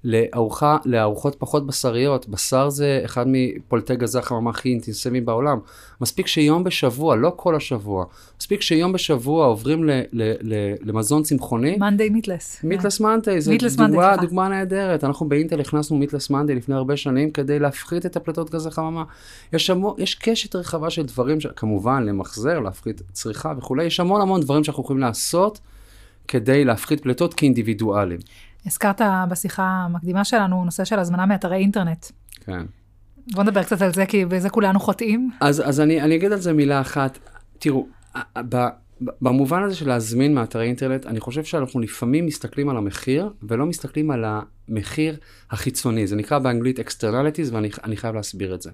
לארוחה, 0.04 0.78
לארוחות 0.86 1.36
פחות 1.40 1.68
בשריות. 1.68 2.30
בשר 2.30 2.70
זה 2.70 3.02
אחד 3.06 3.26
מפולטי 3.28 3.96
גזי 3.96 4.20
החממה 4.20 4.50
הכי 4.50 4.70
אינטנסיביים 4.70 5.26
בעולם. 5.26 5.60
מספיק 6.02 6.28
שיום 6.28 6.64
בשבוע, 6.64 7.16
לא 7.16 7.34
כל 7.36 7.56
השבוע, 7.56 8.06
מספיק 8.40 8.62
שיום 8.62 8.94
בשבוע 8.94 9.46
עוברים 9.46 9.84
ל, 9.84 9.92
ל, 10.12 10.34
ל, 10.42 10.74
למזון 10.82 11.24
צמחוני. 11.24 11.78
מאנדיי 11.78 12.10
מיטלס. 12.10 12.64
מיטלס 12.64 13.00
מנדי, 13.00 13.42
זו 13.42 13.52
דוגמה. 13.58 14.16
דוגמה 14.22 14.50
נהדרת. 14.50 15.04
אנחנו 15.04 15.30
באינטל 15.30 15.62
הכנסנו 15.62 15.98
מיטלס 15.98 16.30
מנדי 16.30 16.56
לפני 16.56 16.76
הרבה 16.76 16.98
שנים 16.98 17.32
כדי 17.32 17.60
להפחית 17.60 18.06
את 18.06 18.16
הפליטות 18.16 18.50
גזי 18.50 18.72
חממה. 18.72 19.04
יש, 19.54 19.70
המו, 19.70 19.96
יש 19.98 20.16
קשת 20.16 20.56
רחבה 20.56 20.90
של 20.90 21.04
דברים, 21.04 21.42
ש... 21.42 21.48
כמובן 21.56 22.04
למחזר, 22.06 22.60
להפחית 22.60 23.02
צריכה 23.12 23.54
וכולי, 23.58 23.84
יש 23.84 24.00
המון 24.00 24.22
המון 24.22 24.42
דברים 24.42 24.64
שאנחנו 24.64 24.84
יכולים 24.84 25.02
לעשות 25.02 25.60
כדי 26.28 26.66
להפחית 26.66 27.04
פליטות 27.04 27.34
כאינדיבידואלים. 27.34 28.20
הזכרת 28.66 29.02
בשיחה 29.30 29.64
המקדימה 29.64 30.24
שלנו 30.24 30.66
נושא 30.66 30.86
של 30.86 31.00
הזמנה 31.00 31.26
מאתרי 31.26 31.58
אינטרנט. 31.58 32.06
כן. 32.46 32.66
בוא 33.32 33.44
נדבר 33.44 33.64
קצת 33.64 33.82
על 33.82 33.94
זה, 33.94 34.06
כי 34.06 34.26
בזה 34.26 34.50
כולנו 34.50 34.80
חוטאים. 34.80 35.30
אז, 35.40 35.64
אז 35.66 35.80
אני, 35.80 36.02
אני 36.02 36.16
אגיד 36.16 36.32
על 36.32 36.40
זה 36.40 36.54
מילה 36.54 36.82
אחת. 36.82 37.20
תראו, 37.60 37.88
ב, 38.38 38.56
ב- 38.56 39.12
במובן 39.22 39.64
הזה 39.64 39.76
של 39.76 39.88
להזמין 39.88 40.34
מאתרי 40.34 40.68
אינטרנט, 40.68 41.06
אני 41.06 41.20
חושב 41.20 41.44
שאנחנו 41.44 41.80
לפעמים 41.80 42.26
מסתכלים 42.26 42.70
על 42.70 42.78
המחיר, 42.78 43.34
ולא 43.44 43.66
מסתכלים 43.66 44.12
על 44.12 44.26
המחיר 44.28 45.18
החיצוני. 45.52 46.08
זה 46.08 46.16
נקרא 46.16 46.40
באנגלית 46.40 46.80
externalities, 46.80 47.54
ואני 47.54 47.70
אני 47.84 47.98
חייב 47.98 48.16
להסביר 48.16 48.56
את 48.56 48.62
זה. 48.62 48.72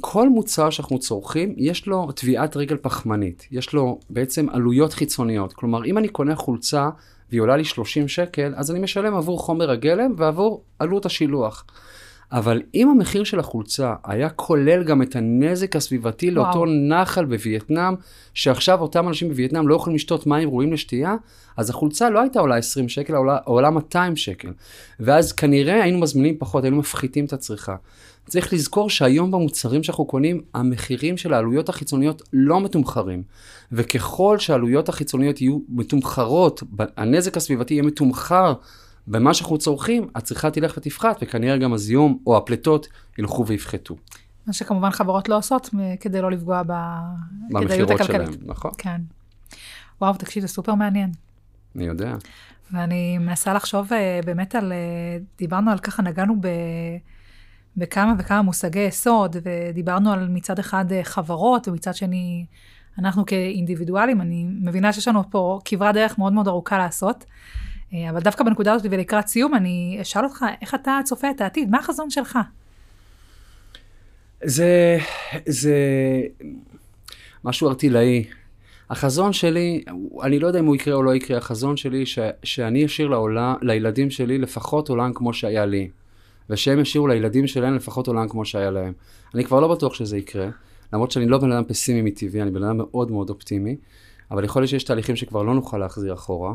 כל 0.00 0.28
מוצר 0.28 0.70
שאנחנו 0.70 0.98
צורכים, 0.98 1.54
יש 1.56 1.86
לו 1.86 2.12
טביעת 2.12 2.56
רגל 2.56 2.76
פחמנית. 2.76 3.46
יש 3.50 3.72
לו 3.72 4.00
בעצם 4.10 4.48
עלויות 4.48 4.92
חיצוניות. 4.92 5.52
כלומר, 5.52 5.84
אם 5.84 5.98
אני 5.98 6.08
קונה 6.08 6.36
חולצה 6.36 6.88
והיא 7.30 7.40
עולה 7.40 7.56
לי 7.56 7.64
30 7.64 8.08
שקל, 8.08 8.52
אז 8.56 8.70
אני 8.70 8.80
משלם 8.80 9.14
עבור 9.14 9.38
חומר 9.38 9.70
הגלם 9.70 10.14
ועבור 10.16 10.64
עלות 10.78 11.06
השילוח. 11.06 11.64
אבל 12.32 12.62
אם 12.74 12.88
המחיר 12.88 13.24
של 13.24 13.38
החולצה 13.38 13.94
היה 14.04 14.28
כולל 14.28 14.84
גם 14.84 15.02
את 15.02 15.16
הנזק 15.16 15.76
הסביבתי 15.76 16.30
וואו. 16.30 16.44
לאותו 16.44 16.64
נחל 16.66 17.24
בווייטנאם, 17.24 17.94
שעכשיו 18.34 18.80
אותם 18.80 19.08
אנשים 19.08 19.28
בווייטנאם 19.28 19.68
לא 19.68 19.74
יכולים 19.74 19.94
לשתות 19.96 20.26
מים 20.26 20.48
ראויים 20.48 20.72
לשתייה, 20.72 21.16
אז 21.56 21.70
החולצה 21.70 22.10
לא 22.10 22.20
הייתה 22.20 22.40
עולה 22.40 22.56
20 22.56 22.88
שקל, 22.88 23.14
עולה, 23.14 23.38
עולה 23.44 23.70
200 23.70 24.16
שקל. 24.16 24.48
ואז 25.00 25.32
כנראה 25.32 25.82
היינו 25.82 25.98
מזמינים 25.98 26.36
פחות, 26.38 26.64
היינו 26.64 26.76
מפחיתים 26.76 27.24
את 27.24 27.32
הצריכה. 27.32 27.76
צריך 28.28 28.52
לזכור 28.52 28.90
שהיום 28.90 29.30
במוצרים 29.30 29.82
שאנחנו 29.82 30.04
קונים, 30.04 30.42
המחירים 30.54 31.16
של 31.16 31.34
העלויות 31.34 31.68
החיצוניות 31.68 32.22
לא 32.32 32.60
מתומחרים. 32.60 33.22
וככל 33.72 34.38
שהעלויות 34.38 34.88
החיצוניות 34.88 35.40
יהיו 35.40 35.58
מתומחרות, 35.68 36.62
הנזק 36.96 37.36
הסביבתי 37.36 37.74
יהיה 37.74 37.82
מתומחר 37.82 38.54
במה 39.06 39.34
שאנחנו 39.34 39.58
צורכים, 39.58 40.08
הצריכה 40.14 40.50
תלך 40.50 40.76
ותפחת, 40.76 41.18
וכנראה 41.22 41.56
גם 41.56 41.72
הזיהום 41.72 42.18
או 42.26 42.36
הפליטות 42.36 42.88
ילכו 43.18 43.46
ויפחתו. 43.46 43.96
מה 44.46 44.52
שכמובן 44.52 44.90
חברות 44.90 45.28
לא 45.28 45.36
עושות 45.36 45.70
כדי 46.00 46.22
לא 46.22 46.30
לפגוע 46.30 46.62
בכדאיות 46.62 47.90
הכלכלית. 47.90 48.26
שלהם, 48.26 48.34
נכון? 48.46 48.70
כן. 48.78 49.00
וואו, 50.00 50.14
תקשיב, 50.14 50.42
זה 50.42 50.48
סופר 50.48 50.74
מעניין. 50.74 51.10
אני 51.76 51.84
יודע. 51.84 52.14
ואני 52.72 53.18
מנסה 53.18 53.54
לחשוב 53.54 53.92
אה, 53.92 54.20
באמת 54.24 54.54
על, 54.54 54.72
אה, 54.72 55.18
דיברנו 55.38 55.70
על 55.70 55.78
ככה, 55.78 56.02
נגענו 56.02 56.40
ב, 56.40 56.48
בכמה 57.76 58.14
וכמה 58.18 58.42
מושגי 58.42 58.80
יסוד, 58.80 59.36
ודיברנו 59.42 60.12
על 60.12 60.28
מצד 60.28 60.58
אחד 60.58 60.92
אה, 60.92 61.04
חברות, 61.04 61.68
ומצד 61.68 61.94
שני, 61.94 62.46
אנחנו 62.98 63.26
כאינדיבידואלים, 63.26 64.20
אני 64.20 64.44
מבינה 64.48 64.92
שיש 64.92 65.08
לנו 65.08 65.30
פה 65.30 65.58
כברת 65.64 65.94
דרך 65.94 66.18
מאוד 66.18 66.32
מאוד 66.32 66.48
ארוכה 66.48 66.78
לעשות. 66.78 67.24
אה, 67.94 68.10
אבל 68.10 68.20
דווקא 68.20 68.44
בנקודה 68.44 68.72
הזאת 68.72 68.86
ולקראת 68.90 69.26
סיום, 69.26 69.54
אני 69.54 69.98
אשאל 70.00 70.24
אותך, 70.24 70.44
איך 70.60 70.74
אתה 70.74 70.98
צופה 71.04 71.30
את 71.30 71.40
העתיד? 71.40 71.70
מה 71.70 71.78
החזון 71.78 72.10
שלך? 72.10 72.38
זה, 74.44 74.98
זה 75.46 75.76
משהו 77.44 77.68
ארטילאי. 77.68 78.24
החזון 78.90 79.32
שלי, 79.32 79.84
אני 80.22 80.38
לא 80.38 80.46
יודע 80.46 80.58
אם 80.58 80.64
הוא 80.64 80.76
יקרה 80.76 80.94
או 80.94 81.02
לא 81.02 81.14
יקרה, 81.14 81.38
החזון 81.38 81.76
שלי 81.76 82.06
ש, 82.06 82.18
שאני 82.42 82.86
אשאיר 82.86 83.08
לעולה, 83.08 83.54
לילדים 83.62 84.10
שלי 84.10 84.38
לפחות 84.38 84.88
עולם 84.88 85.12
כמו 85.14 85.32
שהיה 85.32 85.66
לי. 85.66 85.88
ושהם 86.50 86.80
ישאירו 86.80 87.06
לילדים 87.06 87.46
שלהם 87.46 87.74
לפחות 87.74 88.06
עולם 88.06 88.28
כמו 88.28 88.44
שהיה 88.44 88.70
להם. 88.70 88.92
אני 89.34 89.44
כבר 89.44 89.60
לא 89.60 89.68
בטוח 89.68 89.94
שזה 89.94 90.16
יקרה, 90.16 90.48
למרות 90.92 91.10
שאני 91.10 91.26
לא 91.26 91.38
בן 91.38 91.52
אדם 91.52 91.64
פסימי 91.64 92.02
מטבעי, 92.02 92.42
אני 92.42 92.50
בן 92.50 92.62
אדם 92.62 92.76
מאוד 92.76 93.10
מאוד 93.10 93.30
אופטימי, 93.30 93.76
אבל 94.30 94.44
יכול 94.44 94.62
להיות 94.62 94.70
שיש 94.70 94.84
תהליכים 94.84 95.16
שכבר 95.16 95.42
לא 95.42 95.54
נוכל 95.54 95.78
להחזיר 95.78 96.14
אחורה. 96.14 96.54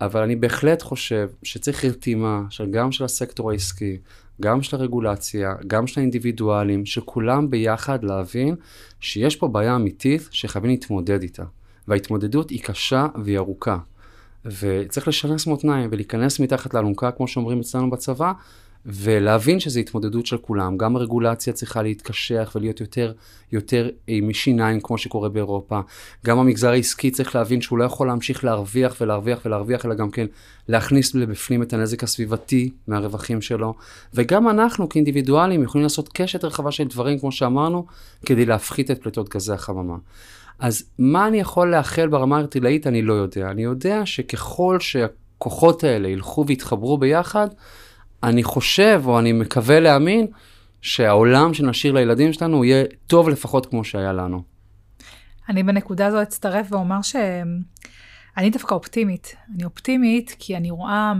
אבל 0.00 0.22
אני 0.22 0.36
בהחלט 0.36 0.82
חושב 0.82 1.28
שצריך 1.42 1.84
רתימה 1.84 2.42
של 2.50 2.70
גם 2.70 2.92
של 2.92 3.04
הסקטור 3.04 3.50
העסקי, 3.50 3.98
גם 4.40 4.62
של 4.62 4.76
הרגולציה, 4.76 5.54
גם 5.66 5.86
של 5.86 6.00
האינדיבידואלים, 6.00 6.86
שכולם 6.86 7.50
ביחד 7.50 8.04
להבין 8.04 8.54
שיש 9.00 9.36
פה 9.36 9.48
בעיה 9.48 9.76
אמיתית 9.76 10.28
שחייבים 10.30 10.70
להתמודד 10.70 11.22
איתה. 11.22 11.44
וההתמודדות 11.88 12.50
היא 12.50 12.60
קשה 12.62 13.06
והיא 13.24 13.38
ארוכה. 13.38 13.78
וצריך 14.44 15.08
לשנס 15.08 15.46
מותניים 15.46 15.88
ולהיכנס 15.92 16.40
מתחת 16.40 16.74
לאלונקה, 16.74 17.10
כמו 17.10 17.28
שאומרים 17.28 17.60
אצלנו 17.60 17.90
בצבא, 17.90 18.32
ולהבין 18.86 19.60
שזו 19.60 19.80
התמודדות 19.80 20.26
של 20.26 20.36
כולם. 20.36 20.76
גם 20.76 20.96
הרגולציה 20.96 21.52
צריכה 21.52 21.82
להתקשח 21.82 22.52
ולהיות 22.54 22.80
יותר, 22.80 23.12
יותר 23.52 23.90
עם 24.06 24.32
שיניים, 24.32 24.80
כמו 24.80 24.98
שקורה 24.98 25.28
באירופה. 25.28 25.80
גם 26.26 26.38
המגזר 26.38 26.70
העסקי 26.70 27.10
צריך 27.10 27.34
להבין 27.34 27.60
שהוא 27.60 27.78
לא 27.78 27.84
יכול 27.84 28.06
להמשיך 28.06 28.44
להרוויח 28.44 28.96
ולהרוויח 29.00 29.40
ולהרוויח, 29.44 29.86
אלא 29.86 29.94
גם 29.94 30.10
כן 30.10 30.26
להכניס 30.68 31.14
לבפנים 31.14 31.62
את 31.62 31.72
הנזק 31.72 32.02
הסביבתי 32.02 32.70
מהרווחים 32.88 33.42
שלו. 33.42 33.74
וגם 34.14 34.48
אנחנו 34.48 34.88
כאינדיבידואלים 34.88 35.62
יכולים 35.62 35.82
לעשות 35.82 36.08
קשת 36.12 36.44
רחבה 36.44 36.70
של 36.70 36.84
דברים, 36.84 37.18
כמו 37.18 37.32
שאמרנו, 37.32 37.86
כדי 38.26 38.46
להפחית 38.46 38.90
את 38.90 39.02
פליטות 39.02 39.28
גזי 39.28 39.52
החממה. 39.52 39.96
אז 40.58 40.84
מה 40.98 41.28
אני 41.28 41.40
יכול 41.40 41.70
לאחל 41.70 42.08
ברמה 42.08 42.38
הרטילאית, 42.38 42.86
אני 42.86 43.02
לא 43.02 43.12
יודע. 43.12 43.50
אני 43.50 43.62
יודע 43.62 44.06
שככל 44.06 44.80
שהכוחות 44.80 45.84
האלה 45.84 46.08
ילכו 46.08 46.44
ויתחברו 46.46 46.98
ביחד, 46.98 47.48
אני 48.24 48.42
חושב, 48.42 49.02
או 49.06 49.18
אני 49.18 49.32
מקווה 49.32 49.80
להאמין, 49.80 50.26
שהעולם 50.82 51.54
שנשאיר 51.54 51.92
לילדים 51.92 52.32
שלנו 52.32 52.64
יהיה 52.64 52.84
טוב 53.06 53.28
לפחות 53.28 53.66
כמו 53.66 53.84
שהיה 53.84 54.12
לנו. 54.12 54.42
אני 55.48 55.62
בנקודה 55.62 56.06
הזו 56.06 56.22
אצטרף 56.22 56.72
ואומר 56.72 57.02
שאני 57.02 58.50
דווקא 58.50 58.74
אופטימית. 58.74 59.36
אני 59.54 59.64
אופטימית 59.64 60.36
כי 60.38 60.56
אני 60.56 60.70
רואה, 60.70 61.12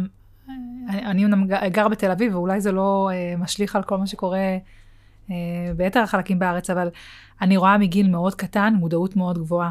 אני 0.88 1.24
אמנם 1.24 1.46
גר 1.68 1.88
בתל 1.88 2.10
אביב, 2.10 2.34
ואולי 2.34 2.60
זה 2.60 2.72
לא 2.72 3.10
uh, 3.10 3.40
משליך 3.40 3.76
על 3.76 3.82
כל 3.82 3.98
מה 3.98 4.06
שקורה 4.06 4.38
uh, 5.28 5.32
ביתר 5.76 6.00
החלקים 6.00 6.38
בארץ, 6.38 6.70
אבל 6.70 6.88
אני 7.40 7.56
רואה 7.56 7.78
מגיל 7.78 8.08
מאוד 8.08 8.34
קטן 8.34 8.74
מודעות 8.78 9.16
מאוד 9.16 9.38
גבוהה. 9.38 9.70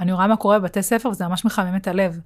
אני 0.00 0.12
רואה 0.12 0.26
מה 0.26 0.36
קורה 0.36 0.58
בבתי 0.58 0.82
ספר, 0.82 1.08
וזה 1.08 1.28
ממש 1.28 1.44
מחמם 1.44 1.76
את 1.76 1.88
הלב. 1.88 2.20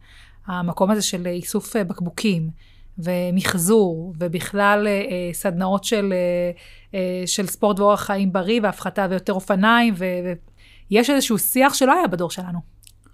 המקום 0.46 0.90
הזה 0.90 1.02
של 1.02 1.26
איסוף 1.26 1.76
אה, 1.76 1.84
בקבוקים, 1.84 2.50
ומחזור, 2.98 4.14
ובכלל 4.18 4.86
אה, 4.86 5.30
סדנאות 5.32 5.84
של, 5.84 6.12
אה, 6.12 6.50
אה, 6.98 7.26
של 7.26 7.46
ספורט 7.46 7.80
ואורח 7.80 8.00
חיים 8.00 8.32
בריא, 8.32 8.60
והפחתה 8.62 9.06
ויותר 9.10 9.32
אופניים, 9.32 9.94
ויש 10.90 11.10
איזשהו 11.10 11.38
שיח 11.38 11.74
שלא 11.74 11.92
היה 11.92 12.06
בדור 12.06 12.30
שלנו. 12.30 12.58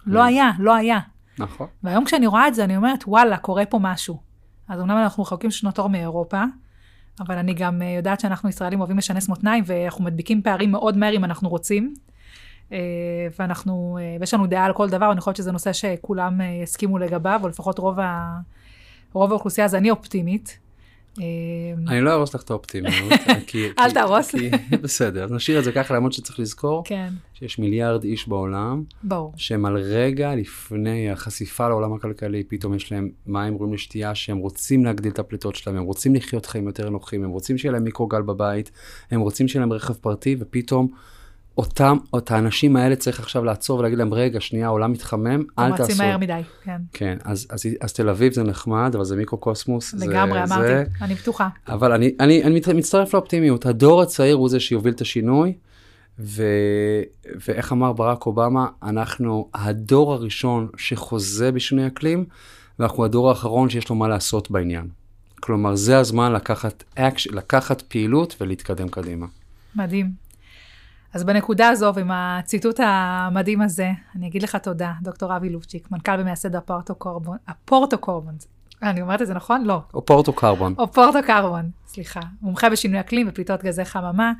לא 0.06 0.20
כן. 0.20 0.26
היה, 0.26 0.50
לא 0.58 0.74
היה. 0.74 0.98
נכון. 1.38 1.66
והיום 1.82 2.04
כשאני 2.04 2.26
רואה 2.26 2.48
את 2.48 2.54
זה, 2.54 2.64
אני 2.64 2.76
אומרת, 2.76 3.04
וואלה, 3.06 3.36
קורה 3.36 3.66
פה 3.66 3.78
משהו. 3.78 4.20
אז 4.68 4.80
אמנם 4.80 4.96
אנחנו 4.96 5.22
רחוקים 5.22 5.50
שנות 5.50 5.78
אור 5.78 5.88
מאירופה, 5.88 6.44
אבל 7.20 7.38
אני 7.38 7.54
גם 7.54 7.82
יודעת 7.82 8.20
שאנחנו 8.20 8.48
ישראלים 8.48 8.80
אוהבים 8.80 8.98
לשנס 8.98 9.28
מותניים, 9.28 9.64
ואנחנו 9.66 10.04
מדביקים 10.04 10.42
פערים 10.42 10.70
מאוד 10.70 10.96
מהר 10.96 11.16
אם 11.16 11.24
אנחנו 11.24 11.48
רוצים. 11.48 11.94
ואנחנו, 13.38 13.98
ויש 14.20 14.34
לנו 14.34 14.46
דעה 14.46 14.64
על 14.64 14.72
כל 14.72 14.88
דבר, 14.88 15.12
אני 15.12 15.20
חושבת 15.20 15.36
שזה 15.36 15.52
נושא 15.52 15.72
שכולם 15.72 16.40
יסכימו 16.62 16.98
לגביו, 16.98 17.40
או 17.42 17.48
לפחות 17.48 17.78
רוב 17.78 18.00
ה... 18.00 18.40
רוב 19.12 19.31
האוכלוסייה, 19.31 19.64
אז 19.64 19.75
אני 19.75 19.90
אופטימית. 19.90 20.59
אה, 21.20 21.25
אני 21.88 22.01
לא 22.01 22.12
ארוס 22.12 22.35
לך 22.35 22.42
את 22.42 22.51
האופטימיות. 22.51 23.12
אל 23.79 23.90
תהרוס. 23.90 24.35
בסדר, 24.83 25.27
נשאיר 25.31 25.59
את 25.59 25.64
זה 25.64 25.72
ככה, 25.72 25.94
למרות 25.94 26.12
שצריך 26.12 26.40
לזכור 26.40 26.83
כן. 26.85 27.09
שיש 27.35 27.59
מיליארד 27.59 28.05
איש 28.05 28.29
בעולם. 28.29 28.85
שהם 29.37 29.66
על 29.66 29.77
רגע 29.77 30.35
לפני 30.35 31.11
החשיפה 31.11 31.68
לעולם 31.68 31.92
הכלכלי, 31.92 32.44
פתאום 32.44 32.75
יש 32.75 32.92
להם 32.92 33.11
מים 33.27 33.55
ראויים 33.55 33.75
לשתייה, 33.75 34.14
שהם 34.14 34.38
רוצים 34.38 34.85
להגדיל 34.85 35.12
את 35.12 35.18
הפליטות 35.18 35.57
שלהם, 35.57 35.77
הם 35.77 35.85
רוצים 35.85 36.14
לחיות 36.14 36.46
חיים 36.46 36.66
יותר 36.66 36.90
נוחים, 36.90 37.25
הם 37.25 37.31
רוצים 37.31 37.59
שיהיה 37.59 37.72
להם 37.72 37.85
מיקרוגל 37.85 38.22
בבית, 38.22 38.70
הם 39.11 39.20
רוצים 39.20 39.48
שיהיה 39.48 39.61
להם 39.61 39.72
רכב 39.72 39.94
פרטי, 39.94 40.37
ופתאום 40.40 40.88
אותם, 41.58 41.96
את 42.18 42.30
האנשים 42.30 42.76
האלה 42.76 42.96
צריך 42.96 43.20
עכשיו 43.20 43.44
לעצור 43.44 43.78
ולהגיד 43.78 43.98
להם, 43.98 44.14
רגע, 44.14 44.40
שנייה, 44.40 44.66
העולם 44.66 44.92
מתחמם, 44.92 45.42
אל 45.58 45.70
תעשו. 45.70 45.82
רצים 45.82 45.96
מהר 45.98 46.18
מדי, 46.18 46.40
כן. 46.64 46.76
כן, 46.92 47.18
אז, 47.24 47.46
אז, 47.50 47.66
אז 47.80 47.92
תל 47.92 48.08
אביב 48.08 48.32
זה 48.32 48.42
נחמד, 48.42 48.94
אבל 48.94 49.04
זה 49.04 49.16
מיקרו-קוסמוס. 49.16 49.94
לגמרי, 49.94 50.46
זה, 50.46 50.54
אמרתי, 50.54 50.68
זה... 50.68 50.84
אני 51.02 51.14
בטוחה. 51.14 51.48
אבל 51.68 51.92
אני, 51.92 52.14
אני, 52.20 52.44
אני 52.44 52.60
מצטרף 52.74 53.14
לאופטימיות, 53.14 53.66
הדור 53.66 54.02
הצעיר 54.02 54.36
הוא 54.36 54.48
זה 54.48 54.60
שיוביל 54.60 54.92
את 54.92 55.00
השינוי, 55.00 55.52
ו, 56.18 56.42
ואיך 57.48 57.72
אמר 57.72 57.92
ברק 57.92 58.26
אובמה, 58.26 58.66
אנחנו 58.82 59.48
הדור 59.54 60.12
הראשון 60.12 60.68
שחוזה 60.76 61.52
בשינוי 61.52 61.86
אקלים, 61.86 62.24
ואנחנו 62.78 63.04
הדור 63.04 63.28
האחרון 63.28 63.68
שיש 63.70 63.88
לו 63.88 63.96
מה 63.96 64.08
לעשות 64.08 64.50
בעניין. 64.50 64.88
כלומר, 65.40 65.74
זה 65.74 65.98
הזמן 65.98 66.32
לקחת, 66.32 66.84
אקש, 66.94 67.26
לקחת 67.26 67.82
פעילות 67.82 68.36
ולהתקדם 68.40 68.88
קדימה. 68.88 69.26
מדהים. 69.76 70.21
אז 71.14 71.25
בנקודה 71.25 71.68
הזו, 71.68 71.92
ועם 71.94 72.11
הציטוט 72.11 72.81
המדהים 72.83 73.61
הזה, 73.61 73.90
אני 74.16 74.27
אגיד 74.27 74.42
לך 74.42 74.57
תודה, 74.57 74.92
דוקטור 75.03 75.37
אבי 75.37 75.51
לובצ'יק, 75.51 75.90
מנכ"ל 75.90 76.20
ומייסד 76.20 76.57
הפורטו 76.57 76.94
קורבון, 76.94 77.37
הפורטו 77.48 77.98
קורבון, 77.98 78.35
אני 78.83 79.03
אומרת 79.03 79.22
את 79.22 79.27
זה 79.27 79.35
נכון? 79.35 79.64
לא. 79.64 79.81
או 79.94 80.07
פורטו 80.07 80.33
קרבון. 80.33 80.75
או 80.79 80.92
פורטו 80.92 81.18
קרבון, 81.27 81.70
סליחה. 81.87 82.20
מומחה 82.42 82.70
בשינוי 82.70 83.01
אקלים 83.01 83.29
ופליטות 83.29 83.62
גזי 83.62 83.85
חממה. 83.85 84.33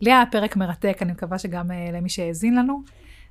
לי 0.00 0.12
היה 0.12 0.24
פרק 0.30 0.56
מרתק, 0.56 0.98
אני 1.02 1.12
מקווה 1.12 1.38
שגם 1.38 1.70
uh, 1.70 1.92
למי 1.92 2.08
שהאזין 2.08 2.54
לנו. 2.54 2.82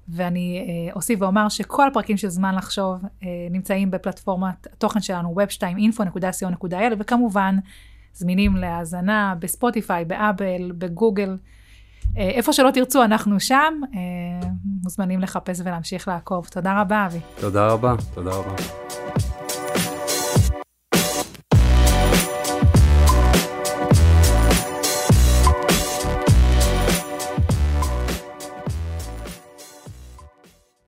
ואני 0.10 0.68
uh, 0.92 0.96
אוסיף 0.96 1.22
ואומר 1.22 1.50
שכל 1.50 1.88
הפרקים 1.88 2.18
של 2.18 2.28
זמן 2.28 2.56
לחשוב 2.56 2.96
uh, 3.04 3.26
נמצאים 3.52 3.92
בפלטפורמת 3.92 4.68
התוכן 4.74 5.02
שלנו, 5.02 5.36
web2info.co.il, 5.36 6.96
וכמובן 7.00 7.58
זמינים 8.14 8.56
להאזנה 8.56 9.36
בספוטיפיי, 9.40 10.06
באבל, 10.06 10.72
בגוגל. 10.78 11.38
אה, 12.18 12.30
איפה 12.30 12.54
שלא 12.54 12.72
תרצו, 12.72 13.04
אנחנו 13.04 13.40
שם. 13.40 13.74
אה, 13.94 14.50
מוזמנים 14.84 15.20
לחפש 15.22 15.62
ולהמשיך 15.64 16.08
לעקוב. 16.08 16.48
תודה 16.52 16.82
רבה, 16.82 17.06
אבי. 17.06 17.20
תודה 17.40 17.68
רבה, 17.68 17.96
תודה 18.14 18.32
רבה. 18.32 18.56